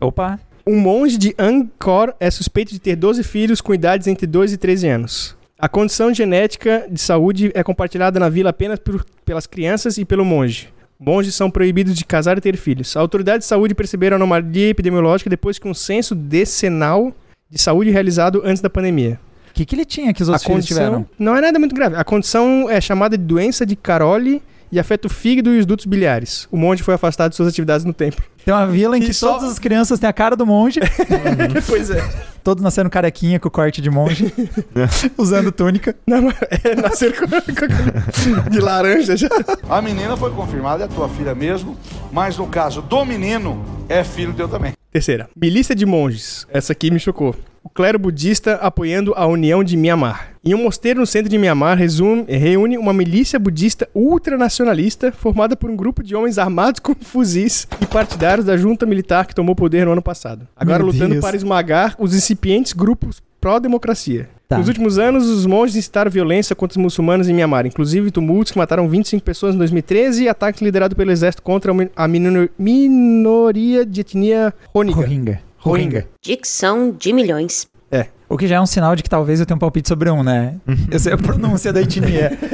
Opa. 0.00 0.38
Um 0.66 0.78
monge 0.78 1.16
de 1.16 1.34
Angkor 1.38 2.14
é 2.20 2.30
suspeito 2.30 2.72
de 2.72 2.78
ter 2.78 2.94
12 2.96 3.22
filhos 3.22 3.60
com 3.60 3.72
idades 3.74 4.06
entre 4.06 4.26
2 4.26 4.52
e 4.52 4.56
13 4.56 4.88
anos. 4.88 5.36
A 5.58 5.68
condição 5.68 6.12
genética 6.14 6.86
de 6.90 7.00
saúde 7.00 7.50
é 7.54 7.62
compartilhada 7.62 8.20
na 8.20 8.28
vila 8.28 8.50
apenas 8.50 8.78
por- 8.78 9.04
pelas 9.24 9.46
crianças 9.46 9.98
e 9.98 10.04
pelo 10.04 10.24
monge. 10.24 10.68
Monges 11.00 11.34
são 11.34 11.50
proibidos 11.50 11.94
de 11.94 12.04
casar 12.04 12.38
e 12.38 12.40
ter 12.40 12.56
filhos. 12.56 12.96
A 12.96 13.00
autoridade 13.00 13.38
de 13.40 13.44
saúde 13.46 13.74
perceberam 13.74 14.16
a 14.16 14.18
anomalia 14.18 14.68
epidemiológica 14.68 15.30
depois 15.30 15.58
que 15.58 15.68
um 15.68 15.74
censo 15.74 16.14
decenal 16.14 17.12
de 17.50 17.60
saúde 17.60 17.90
realizado 17.90 18.42
antes 18.44 18.60
da 18.62 18.68
pandemia. 18.70 19.18
O 19.50 19.54
que, 19.54 19.64
que 19.64 19.74
ele 19.74 19.84
tinha 19.84 20.12
que 20.14 20.22
os 20.22 20.28
outros 20.28 20.44
a 20.46 20.48
condição 20.52 20.76
tiveram? 20.76 21.06
não 21.18 21.36
é 21.36 21.40
nada 21.40 21.58
muito 21.58 21.74
grave. 21.74 21.96
A 21.96 22.04
condição 22.04 22.68
é 22.70 22.80
chamada 22.80 23.16
de 23.18 23.24
doença 23.24 23.64
de 23.66 23.74
Caroli 23.74 24.42
e 24.70 24.78
afeta 24.78 25.06
o 25.06 25.10
fígado 25.10 25.50
e 25.54 25.58
os 25.58 25.66
dutos 25.66 25.86
biliares. 25.86 26.46
O 26.50 26.56
monge 26.56 26.82
foi 26.82 26.94
afastado 26.94 27.30
de 27.30 27.36
suas 27.36 27.48
atividades 27.48 27.84
no 27.84 27.92
templo. 27.92 28.22
Tem 28.44 28.54
uma 28.54 28.66
vila 28.66 28.96
em 28.96 29.00
que 29.02 29.12
só- 29.12 29.34
todas 29.34 29.50
as 29.52 29.58
crianças 29.58 29.98
têm 30.00 30.08
a 30.08 30.12
cara 30.12 30.34
do 30.34 30.46
monge, 30.46 30.80
pois 31.66 31.90
é. 31.90 32.02
todos 32.42 32.62
nascendo 32.62 32.88
carequinha 32.88 33.38
com 33.38 33.50
corte 33.50 33.82
de 33.82 33.90
monge, 33.90 34.32
usando 35.18 35.52
túnica. 35.52 35.94
Não, 36.06 36.30
é 36.30 36.74
nascer 36.74 37.14
com, 37.18 37.26
com- 37.28 38.50
de 38.50 38.58
laranja 38.60 39.16
já. 39.16 39.28
A 39.68 39.82
menina 39.82 40.16
foi 40.16 40.30
confirmada, 40.30 40.84
é 40.84 40.86
tua 40.88 41.08
filha 41.10 41.34
mesmo, 41.34 41.76
mas 42.12 42.36
no 42.38 42.46
caso 42.46 42.80
do 42.80 43.04
menino, 43.04 43.62
é 43.88 44.02
filho 44.02 44.32
teu 44.32 44.48
também. 44.48 44.72
Terceira. 44.90 45.28
Milícia 45.36 45.74
de 45.74 45.84
monges. 45.84 46.46
Essa 46.50 46.72
aqui 46.72 46.90
me 46.90 46.98
chocou. 46.98 47.34
O 47.62 47.68
clero 47.68 47.98
budista 47.98 48.54
apoiando 48.54 49.12
a 49.14 49.26
União 49.26 49.62
de 49.62 49.76
Mianmar. 49.76 50.32
Em 50.42 50.54
um 50.54 50.62
mosteiro 50.62 51.00
no 51.00 51.06
centro 51.06 51.28
de 51.28 51.36
Mianmar, 51.36 51.76
resume- 51.76 52.24
reúne 52.26 52.78
uma 52.78 52.92
milícia 52.94 53.38
budista 53.38 53.86
ultranacionalista 53.94 55.12
formada 55.12 55.54
por 55.54 55.68
um 55.68 55.76
grupo 55.76 56.02
de 56.02 56.16
homens 56.16 56.38
armados 56.38 56.80
com 56.80 56.94
fuzis 56.94 57.68
e 57.82 57.86
partidários 57.86 58.46
da 58.46 58.56
junta 58.56 58.86
militar 58.86 59.26
que 59.26 59.34
tomou 59.34 59.54
poder 59.54 59.84
no 59.84 59.92
ano 59.92 60.00
passado. 60.00 60.48
Agora 60.56 60.78
Meu 60.78 60.86
lutando 60.86 61.10
Deus. 61.14 61.20
para 61.24 61.36
esmagar 61.36 61.94
os 61.98 62.14
incipientes 62.14 62.72
grupos 62.72 63.20
pró-democracia. 63.40 64.28
Tá. 64.48 64.56
Nos 64.58 64.68
últimos 64.68 64.98
anos, 64.98 65.26
os 65.28 65.44
monges 65.44 65.76
incitaram 65.76 66.10
violência 66.10 66.56
contra 66.56 66.72
os 66.78 66.82
muçulmanos 66.82 67.28
em 67.28 67.34
Mianmar, 67.34 67.66
inclusive 67.66 68.10
tumultos 68.10 68.50
que 68.52 68.56
mataram 68.58 68.88
25 68.88 69.22
pessoas 69.22 69.54
em 69.54 69.58
2013 69.58 70.24
e 70.24 70.28
ataques 70.28 70.62
liderados 70.62 70.96
pelo 70.96 71.10
exército 71.10 71.42
contra 71.42 71.70
a 71.70 71.74
min- 71.74 71.90
a 71.94 72.08
minor- 72.08 72.48
minoria 72.58 73.84
de 73.84 74.00
etnia 74.00 74.54
Rohingya. 74.74 74.94
Rohingya. 74.96 75.40
Rohingya. 75.58 76.08
Dicção 76.22 76.94
de 76.98 77.12
milhões. 77.12 77.66
É. 77.90 78.06
O 78.28 78.36
que 78.36 78.46
já 78.46 78.56
é 78.56 78.60
um 78.60 78.66
sinal 78.66 78.94
de 78.94 79.02
que 79.02 79.08
talvez 79.10 79.40
eu 79.40 79.46
tenha 79.46 79.56
um 79.56 79.58
palpite 79.58 79.88
sobre 79.88 80.10
um, 80.10 80.22
né? 80.22 80.54
Eu 80.90 80.98
sei 80.98 81.12
a 81.12 81.16
pronúncia 81.18 81.72
da 81.72 81.80
etnia. 81.82 82.30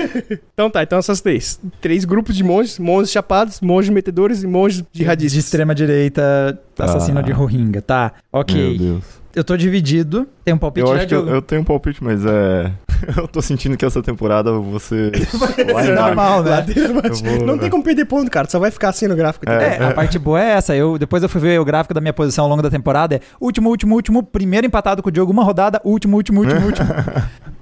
Então 0.55 0.71
tá, 0.71 0.83
então 0.85 0.99
essas 0.99 1.21
três. 1.21 1.61
Três 1.81 2.05
grupos 2.05 2.37
de 2.37 2.45
monges, 2.45 2.79
monges 2.79 3.11
chapados, 3.11 3.61
monges 3.61 3.91
metedores 3.91 4.43
e 4.45 4.47
monges 4.47 4.83
De 4.93 5.01
jihadistas. 5.01 5.45
extrema 5.45 5.75
direita, 5.75 6.59
assassino 6.79 7.19
Ah. 7.19 7.23
de 7.23 7.33
Rohingya. 7.33 7.83
Tá, 7.83 8.13
ok. 8.33 8.55
Meu 8.57 8.79
Deus. 8.79 9.05
Eu 9.35 9.43
tô 9.43 9.57
dividido. 9.57 10.29
Tem 10.45 10.55
um 10.55 10.59
palpite 10.59 10.87
Eu 10.87 10.93
já, 10.95 10.99
acho 11.01 11.09
que 11.09 11.15
eu, 11.15 11.29
eu 11.29 11.43
tenho 11.43 11.63
um 11.63 11.65
palpite, 11.65 12.03
mas 12.03 12.25
é. 12.25 12.71
eu 13.19 13.27
tô 13.27 13.43
sentindo 13.43 13.77
que 13.77 13.85
essa 13.85 14.01
temporada 14.03 14.53
você. 14.53 15.11
É 15.59 15.93
normal, 15.95 16.43
né? 16.43 16.51
Ladeira 16.51 16.93
vou- 16.93 17.47
Não 17.47 17.59
tem 17.59 17.69
como 17.69 17.83
perder 17.83 18.05
ponto, 18.05 18.31
cara. 18.31 18.49
Só 18.49 18.59
vai 18.59 18.71
ficar 18.71 18.91
assim 18.91 19.07
no 19.09 19.17
gráfico. 19.17 19.49
É, 19.49 19.85
a 19.85 19.93
parte 19.93 20.19
boa 20.19 20.41
é 20.41 20.51
essa. 20.51 20.75
Eu, 20.77 20.97
depois 20.99 21.23
eu 21.23 21.29
fui 21.29 21.41
ver 21.41 21.61
o 21.61 21.65
gráfico 21.65 21.93
da 21.95 22.01
minha 22.01 22.13
posição 22.13 22.45
ao 22.45 22.51
longo 22.51 22.63
da 22.63 22.71
temporada. 22.71 23.17
É 23.17 23.21
último, 23.41 23.71
último, 23.71 23.95
último, 23.95 24.23
primeiro 24.23 24.67
empatado 24.67 25.03
com 25.03 25.09
o 25.09 25.13
Diogo, 25.13 25.33
uma 25.33 25.43
rodada, 25.45 25.81
último, 25.85 26.17
último, 26.17 26.41
último, 26.41 26.61
último. 26.67 26.89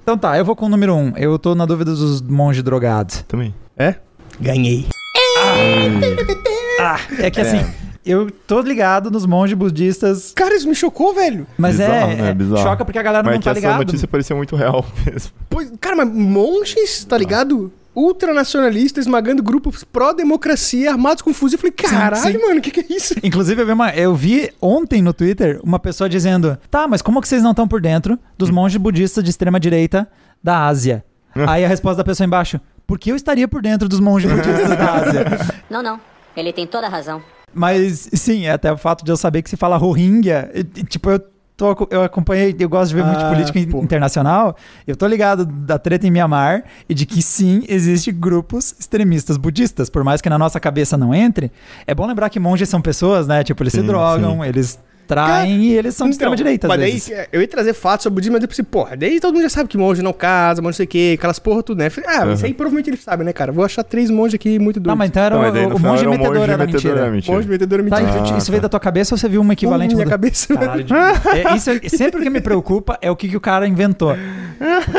Então 0.03 0.17
tá, 0.17 0.37
eu 0.37 0.45
vou 0.45 0.55
com 0.55 0.65
o 0.67 0.69
número 0.69 0.93
um. 0.95 1.13
Eu 1.17 1.39
tô 1.39 1.55
na 1.55 1.65
dúvida 1.65 1.91
dos 1.91 2.21
monges 2.21 2.61
drogados. 2.61 3.23
Também. 3.27 3.53
É? 3.77 3.95
Ganhei. 4.39 4.85
Ah, 6.79 6.99
é 7.19 7.29
que 7.31 7.39
assim, 7.41 7.63
eu 8.05 8.29
tô 8.29 8.61
ligado 8.61 9.09
nos 9.11 9.25
monges 9.25 9.57
budistas, 9.57 10.31
Cara, 10.35 10.55
isso 10.55 10.67
me 10.67 10.75
chocou, 10.75 11.13
velho. 11.13 11.45
mas 11.57 11.77
Bizarro, 11.77 12.11
é, 12.11 12.15
né? 12.15 12.29
é- 12.29 12.33
Bizarro. 12.33 12.61
choca 12.63 12.85
porque 12.85 12.99
a 12.99 13.03
galera 13.03 13.23
Mas 13.23 13.31
não 13.31 13.35
é 13.35 13.39
que 13.39 13.43
tá 13.45 13.51
essa 13.51 13.59
ligado. 13.59 13.77
notícia 13.85 14.07
parecia 14.07 14.35
muito 14.35 14.55
real 14.55 14.85
mesmo. 15.05 15.31
Pois, 15.49 15.71
cara, 15.79 15.95
mas 15.97 16.09
monges, 16.13 17.05
tá 17.05 17.17
ligado? 17.17 17.71
Ultranacionalistas 17.95 19.05
esmagando 19.05 19.43
grupos 19.43 19.83
pró-democracia 19.83 20.91
armados 20.91 21.21
com 21.21 21.33
fuzil. 21.33 21.57
Eu 21.57 21.59
falei, 21.59 21.71
caralho, 21.73 22.15
sim. 22.31 22.37
mano, 22.45 22.57
o 22.59 22.61
que, 22.61 22.71
que 22.71 22.79
é 22.79 22.85
isso? 22.95 23.13
Inclusive, 23.23 23.61
eu 23.61 23.65
vi, 23.65 23.71
uma- 23.71 23.91
eu 23.91 24.15
vi 24.15 24.51
ontem 24.61 25.01
no 25.01 25.13
Twitter 25.13 25.59
uma 25.63 25.77
pessoa 25.79 26.09
dizendo: 26.09 26.57
Tá, 26.71 26.87
mas 26.87 27.01
como 27.01 27.21
que 27.21 27.27
vocês 27.27 27.43
não 27.43 27.51
estão 27.51 27.67
por 27.67 27.79
dentro 27.81 28.17
dos 28.37 28.49
monges 28.49 28.77
budistas 28.77 29.23
de 29.23 29.29
extrema 29.29 29.59
direita 29.59 30.07
da 30.43 30.65
Ásia? 30.65 31.03
Aí 31.47 31.63
a 31.65 31.67
resposta 31.67 31.97
da 31.97 32.03
pessoa 32.03 32.25
embaixo: 32.25 32.59
Por 32.87 32.97
que 32.97 33.11
eu 33.11 33.15
estaria 33.15 33.47
por 33.47 33.61
dentro 33.61 33.87
dos 33.87 33.99
monges 33.99 34.31
budistas 34.31 34.69
da 34.69 34.93
Ásia? 34.93 35.25
Não, 35.69 35.81
não. 35.83 35.99
Ele 36.35 36.51
tem 36.53 36.65
toda 36.67 36.87
a 36.87 36.89
razão. 36.89 37.21
Mas 37.53 38.09
sim, 38.13 38.47
até 38.47 38.71
o 38.71 38.77
fato 38.77 39.03
de 39.05 39.11
eu 39.11 39.17
saber 39.17 39.41
que 39.41 39.49
se 39.49 39.57
fala 39.57 39.77
Rohingya, 39.77 40.49
e- 40.53 40.59
e, 40.59 40.83
tipo, 40.83 41.09
eu, 41.09 41.19
tô, 41.55 41.87
eu 41.91 42.01
acompanhei, 42.03 42.55
eu 42.59 42.67
gosto 42.67 42.89
de 42.89 42.95
ver 42.95 43.03
muito 43.05 43.23
Ah, 43.25 43.29
política 43.29 43.59
in- 43.59 43.69
pô. 43.69 43.81
internacional, 43.83 44.55
eu 44.87 44.95
tô 44.95 45.05
ligado 45.05 45.45
da 45.45 45.77
treta 45.77 46.07
em 46.07 46.11
Mianmar 46.11 46.63
e 46.89 46.93
de 46.93 47.05
que 47.05 47.21
sim, 47.21 47.63
existe 47.69 48.11
grupos 48.11 48.73
extremistas 48.79 49.37
budistas, 49.37 49.89
por 49.89 50.03
mais 50.03 50.19
que 50.21 50.29
na 50.29 50.37
nossa 50.39 50.59
cabeça 50.59 50.97
não 50.97 51.13
entre, 51.13 51.51
é 51.85 51.93
bom 51.93 52.07
lembrar 52.07 52.29
que 52.29 52.39
monges 52.39 52.67
são 52.69 52.81
pessoas, 52.81 53.27
né? 53.27 53.43
Tipo, 53.43 53.61
eles 53.63 53.73
se 53.73 53.81
Sim, 53.81 53.85
drogam, 53.87 54.41
sim. 54.43 54.49
eles 54.49 54.79
traem 55.13 55.61
e 55.63 55.73
eles 55.77 55.95
são 55.95 56.07
de 56.07 56.13
extrema 56.13 56.35
direita, 56.35 56.67
às 56.67 56.73
Então, 56.73 56.83
Mas 56.83 56.93
vezes. 56.93 57.09
daí, 57.09 57.27
eu 57.31 57.41
ia 57.41 57.47
trazer 57.47 57.73
fatos 57.73 58.03
sobre 58.03 58.15
budismo, 58.15 58.33
mas 58.33 58.41
eu 58.43 58.47
pensei, 58.47 58.65
porra, 58.65 58.95
daí 58.97 59.19
todo 59.19 59.33
mundo 59.33 59.43
já 59.43 59.49
sabe 59.49 59.69
que 59.69 59.77
monge 59.77 60.01
não 60.01 60.13
casa, 60.13 60.61
monge 60.61 60.69
não 60.73 60.77
sei 60.77 60.85
o 60.85 60.87
quê, 60.87 61.15
aquelas 61.17 61.39
porra 61.39 61.63
tudo, 61.63 61.79
né? 61.79 61.89
Falei, 61.89 62.09
ah, 62.09 62.33
isso 62.33 62.45
aí 62.45 62.53
provavelmente 62.53 62.89
ele 62.89 62.97
sabe, 62.97 63.23
né, 63.23 63.33
cara? 63.33 63.51
Vou 63.51 63.63
achar 63.65 63.83
três 63.83 64.09
monges 64.09 64.35
aqui 64.35 64.59
muito 64.59 64.79
doidos. 64.79 64.87
Não, 64.89 64.95
mas 64.95 65.09
então 65.09 65.23
era 65.23 65.35
Não, 65.35 65.41
o, 65.41 65.45
mas 65.45 65.53
daí 65.53 65.65
o, 65.65 65.75
o 65.75 65.79
monge 65.79 66.01
era 66.01 66.09
um 66.09 66.11
metedor 66.13 66.49
era 66.49 66.65
mentira. 66.65 66.99
é 66.99 67.09
mentira. 67.11 67.35
Monge 67.35 67.47
metedor 67.47 67.79
é 67.79 67.83
Tá, 67.83 67.99
mentira. 68.01 68.19
então, 68.25 68.37
isso 68.37 68.51
veio 68.51 68.61
da 68.61 68.69
tua 68.69 68.79
cabeça 68.79 69.13
ou 69.13 69.17
você 69.17 69.29
viu 69.29 69.41
uma 69.41 69.53
equivalente? 69.53 69.93
Uh, 69.93 69.97
minha 69.97 70.05
do- 70.05 70.09
cabeça. 70.09 70.53
Caralho, 70.53 70.83
de- 70.83 70.93
é, 70.93 71.55
isso 71.55 71.69
é- 71.69 71.89
sempre 71.89 72.19
o 72.21 72.23
que 72.23 72.29
me 72.29 72.41
preocupa 72.41 72.97
é 73.01 73.09
o 73.11 73.15
que, 73.15 73.27
que 73.29 73.37
o 73.37 73.41
cara 73.41 73.67
inventou. 73.67 74.15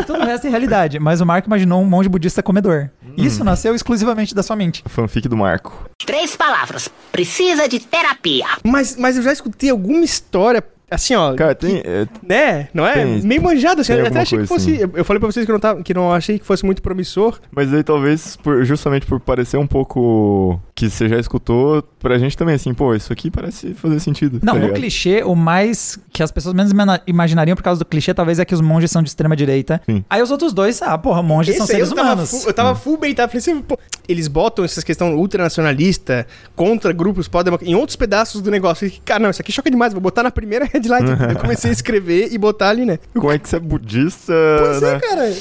Todo 0.07 0.21
o 0.23 0.25
resto 0.25 0.47
é 0.47 0.51
realidade. 0.51 0.99
Mas 0.99 1.21
o 1.21 1.27
Marco 1.27 1.49
imaginou 1.49 1.83
um 1.83 1.85
monge 1.85 2.09
budista 2.09 2.43
comedor. 2.43 2.91
Isso 3.17 3.45
nasceu 3.45 3.75
exclusivamente 3.75 4.35
da 4.35 4.43
sua 4.43 4.57
mente. 4.57 4.83
Fanfic 4.87 5.29
do 5.29 5.37
Marco. 5.37 5.89
Três 6.05 6.37
palavras. 6.37 6.91
Precisa 7.13 7.69
de 7.69 7.79
terapia. 7.81 8.47
Mas, 8.65 8.97
mas 8.97 9.17
eu 9.17 9.23
já 9.23 9.33
escutei 9.33 9.71
alguma 9.71 10.05
história, 10.05 10.65
assim, 10.91 11.15
ó. 11.15 11.35
Cara, 11.35 11.55
tem. 11.55 11.83
é, 11.85 12.07
Né? 12.23 12.69
Não 12.75 12.87
é? 12.87 12.95
Tem- 12.95 13.23
Meio 13.23 13.43
manjado, 13.43 13.81
assim. 13.81 13.93
Eu 13.93 14.07
até 14.07 14.21
achei 14.21 14.39
que 14.39 14.47
fosse. 14.47 14.77
sim. 14.77 14.91
Eu 14.95 15.05
falei 15.05 15.19
pra 15.21 15.31
vocês 15.31 15.45
que 15.45 15.51
eu 15.51 15.55
não, 15.55 15.61
tava, 15.61 15.83
que 15.83 15.93
não 15.95 16.13
achei 16.13 16.39
que 16.39 16.45
fosse 16.47 16.65
muito 16.65 16.81
promissor. 16.83 17.39
Mas 17.51 17.73
aí 17.73 17.83
talvez, 17.83 18.37
por- 18.37 18.65
justamente 18.65 19.07
por 19.07 19.19
parecer 19.21 19.57
um 19.57 19.67
pouco 19.67 20.61
que 20.75 20.91
você 20.91 21.09
já 21.09 21.19
escutou, 21.19 21.83
pra 22.01 22.19
gente 22.19 22.37
também, 22.37 22.55
assim, 22.57 22.75
pô, 22.75 22.95
isso 22.95 23.13
aqui 23.13 23.31
parece 23.31 23.75
fazer 23.75 24.01
sentido. 24.01 24.41
Não, 24.43 24.53
tá 24.55 24.59
no 24.59 24.65
ligado? 24.67 24.77
clichê, 24.81 25.23
o 25.25 25.35
mais 25.35 25.99
que 26.13 26.23
as 26.23 26.31
pessoas 26.33 26.55
menos 26.55 26.73
imaginariam 27.07 27.55
por 27.57 27.63
causa 27.63 27.79
do 27.79 27.85
clichê, 27.85 28.13
talvez 28.13 28.39
é 28.39 28.45
que 28.45 28.55
os 28.55 28.61
monges 28.61 28.91
são 28.91 29.03
de 29.03 29.09
extrema 29.09 29.37
direita. 29.37 29.81
Sim. 29.87 30.05
Aí 30.11 30.21
os 30.23 30.31
outros 30.31 30.53
dois, 30.53 30.83
ah, 30.83 30.99
porra, 30.99 31.23
monges 31.23 31.57
são 31.57 31.65
Esse 31.65 31.73
aí 31.75 31.77
seres 31.79 31.91
eu 31.91 31.97
tava, 31.97 32.13
humanos. 32.15 32.31
full, 32.31 32.43
eu 32.49 32.53
tava 32.55 32.75
full 32.75 32.97
baitado. 32.99 33.29
Falei 33.31 33.39
assim, 33.39 33.63
pô, 33.63 33.79
eles 34.09 34.27
botam 34.29 34.65
essas 34.65 34.83
questões 34.83 35.15
ultranacionalista 35.15 36.27
contra 36.57 36.93
grupos 36.93 37.29
podem 37.29 37.57
em 37.63 37.75
outros 37.75 37.97
pedaços 37.97 38.41
do 38.43 38.51
negócio. 38.51 38.91
Cara, 39.05 39.21
não, 39.21 39.31
isso 39.31 39.41
aqui 39.41 39.53
choca 39.53 39.71
demais. 39.71 39.93
Vou 39.93 40.03
botar 40.03 40.23
na 40.23 40.31
primeira 40.31 40.67
headline. 40.79 41.07
eu 41.35 41.37
comecei 41.39 41.71
a 41.71 41.73
escrever 41.73 42.29
e 42.33 42.39
botar 42.39 42.71
ali, 42.71 42.85
né? 42.85 42.99
Como 43.15 43.31
é 43.33 43.39
que 43.39 43.49
você 43.49 43.57
é 43.57 43.61
budista? 43.61 44.33
Pois 44.59 44.83
é, 44.83 44.93
né? 44.95 45.01
cara. 45.01 45.29
É. 45.29 45.35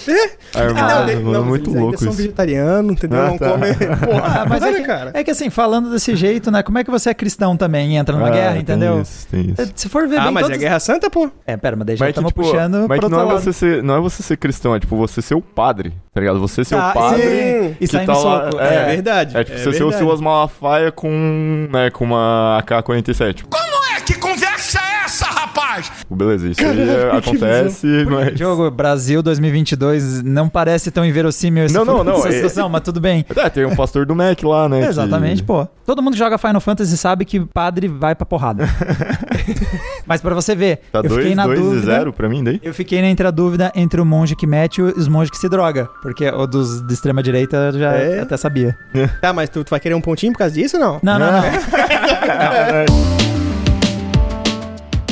Ah, 0.55 0.61
irmão, 0.63 0.73
não, 0.73 1.05
mano, 1.05 1.31
não, 1.31 1.39
mas 1.41 1.49
muito 1.49 1.73
louco 1.73 1.97
são 2.03 2.11
vegetarianos, 2.11 2.91
entendeu? 2.93 3.19
Ah, 3.21 3.27
não 3.29 3.37
tá. 3.37 3.49
comem. 3.51 3.73
Porra, 4.05 4.41
Ah, 4.41 4.45
mas 4.47 4.63
é 4.63 4.73
que, 4.73 4.81
cara. 4.83 5.11
é 5.13 5.23
que 5.23 5.31
assim, 5.31 5.49
falando 5.49 5.89
desse 5.91 6.15
jeito, 6.15 6.51
né? 6.51 6.61
Como 6.63 6.77
é 6.77 6.83
que 6.83 6.91
você 6.91 7.09
é 7.09 7.13
cristão 7.13 7.57
também 7.57 7.93
e 7.93 7.95
entra 7.95 8.15
numa 8.15 8.27
Ah, 8.27 8.31
guerra, 8.31 8.51
tem 8.53 8.61
entendeu? 8.61 9.01
isso, 9.01 9.27
tem 9.27 9.49
isso. 9.51 9.61
É, 9.61 9.67
Se 9.75 9.89
for 9.89 10.07
ver 10.07 10.19
Ah, 10.19 10.23
bem 10.25 10.31
mas 10.33 10.43
todos... 10.43 10.57
é 10.57 10.59
Guerra 10.59 10.79
Santa, 10.79 11.09
pô. 11.09 11.29
É, 11.45 11.57
pera, 11.57 11.75
mas 11.75 11.87
daí 11.87 11.95
já 11.95 12.09
estamos 12.09 12.29
tipo, 12.31 12.41
puxando 12.43 12.85
mas 12.87 12.99
pro 12.99 12.99
que 12.99 13.05
outro 13.05 13.09
não 13.17 13.21
é, 13.29 13.33
lado. 13.33 13.43
você 13.43 13.53
ser, 13.53 13.83
não 13.83 13.95
é 13.97 13.99
você 13.99 14.23
ser 14.23 14.37
cristão, 14.37 14.75
é 14.75 14.79
tipo 14.79 14.95
você 14.95 15.21
ser 15.21 15.35
o 15.35 15.41
padre, 15.41 15.93
tá 16.13 16.19
ligado? 16.19 16.39
Você 16.39 16.63
ser 16.63 16.75
Tá, 16.75 16.89
o 16.89 16.93
padre 16.93 17.21
sim, 17.21 17.67
e 17.71 17.75
que 17.79 17.87
sair 17.87 18.05
tá 18.05 18.13
lá... 18.13 18.19
soco. 18.51 18.59
É, 18.61 18.85
verdade. 18.87 19.37
É 19.37 19.43
tipo 19.43 19.57
é 19.57 19.63
você 19.63 19.71
ser 19.73 19.83
o 19.83 19.87
verdade. 19.89 19.97
Silas 19.97 20.21
Malafaia 20.21 20.91
com, 20.91 21.67
né, 21.71 21.89
com 21.91 22.05
uma 22.05 22.59
AK-47. 22.59 23.43
Como 23.49 23.63
é? 23.95 24.01
Que 24.01 24.13
conversa 24.15 24.42
é 25.77 25.81
demais! 25.81 25.91
Beleza, 26.09 26.49
isso 26.49 26.61
aí 26.65 26.79
é, 26.89 27.17
acontece, 27.17 27.87
mas... 28.09 28.37
Jogo 28.37 28.69
Brasil 28.71 29.21
2022 29.23 30.23
não 30.23 30.47
parece 30.49 30.91
tão 30.91 31.05
inverossímil 31.05 31.63
essa, 31.65 31.77
Não, 31.79 31.85
não, 31.85 32.03
não, 32.03 32.13
essa 32.17 32.29
é- 32.29 32.31
situação, 32.33 32.69
mas 32.69 32.81
tudo 32.81 32.99
bem. 32.99 33.25
É, 33.35 33.49
tem 33.49 33.65
um 33.65 33.75
pastor 33.75 34.05
do 34.05 34.15
Mac 34.15 34.41
lá, 34.43 34.67
né? 34.69 34.81
que- 34.83 34.87
Exatamente, 34.87 35.43
pô. 35.43 35.67
Todo 35.85 36.01
mundo 36.01 36.13
que 36.13 36.19
joga 36.19 36.37
Final 36.37 36.61
Fantasy 36.61 36.95
sabe 36.97 37.25
que 37.25 37.39
padre 37.41 37.87
vai 37.89 38.15
pra 38.15 38.25
porrada. 38.25 38.65
Mas 40.07 40.21
pra 40.21 40.33
você 40.33 40.55
ver, 40.55 40.79
Tá 40.91 40.99
eu 40.99 41.09
fiquei 41.09 41.33
2 41.33 41.35
na 41.35 41.47
e 41.47 41.55
dúvida. 41.55 41.81
0 41.85 42.13
pra 42.13 42.29
mim 42.29 42.41
daí? 42.43 42.59
Eu 42.63 42.73
fiquei 42.73 42.99
entre 42.99 43.27
a 43.27 43.31
dúvida 43.31 43.69
entre 43.75 43.99
o 43.99 44.05
monge 44.05 44.33
que 44.35 44.47
mete 44.47 44.77
e 44.79 44.81
os 44.81 45.07
monges 45.09 45.29
que 45.29 45.37
se 45.37 45.49
droga. 45.49 45.89
Porque 46.01 46.25
o 46.29 46.47
dos 46.47 46.81
de 46.87 46.93
extrema 46.93 47.21
direita 47.21 47.57
eu 47.73 47.79
já 47.79 47.91
É? 47.93 48.21
até 48.21 48.37
sabia. 48.37 48.77
Tá, 49.21 49.33
mas 49.33 49.49
tu, 49.49 49.61
tu 49.63 49.69
vai 49.71 49.79
querer 49.79 49.95
um 49.95 50.01
pontinho 50.01 50.31
por 50.31 50.39
causa 50.39 50.53
disso 50.53 50.77
ou 50.77 50.83
não? 50.83 50.99
Não, 51.03 51.19
não, 51.19 51.31
não. 51.33 53.22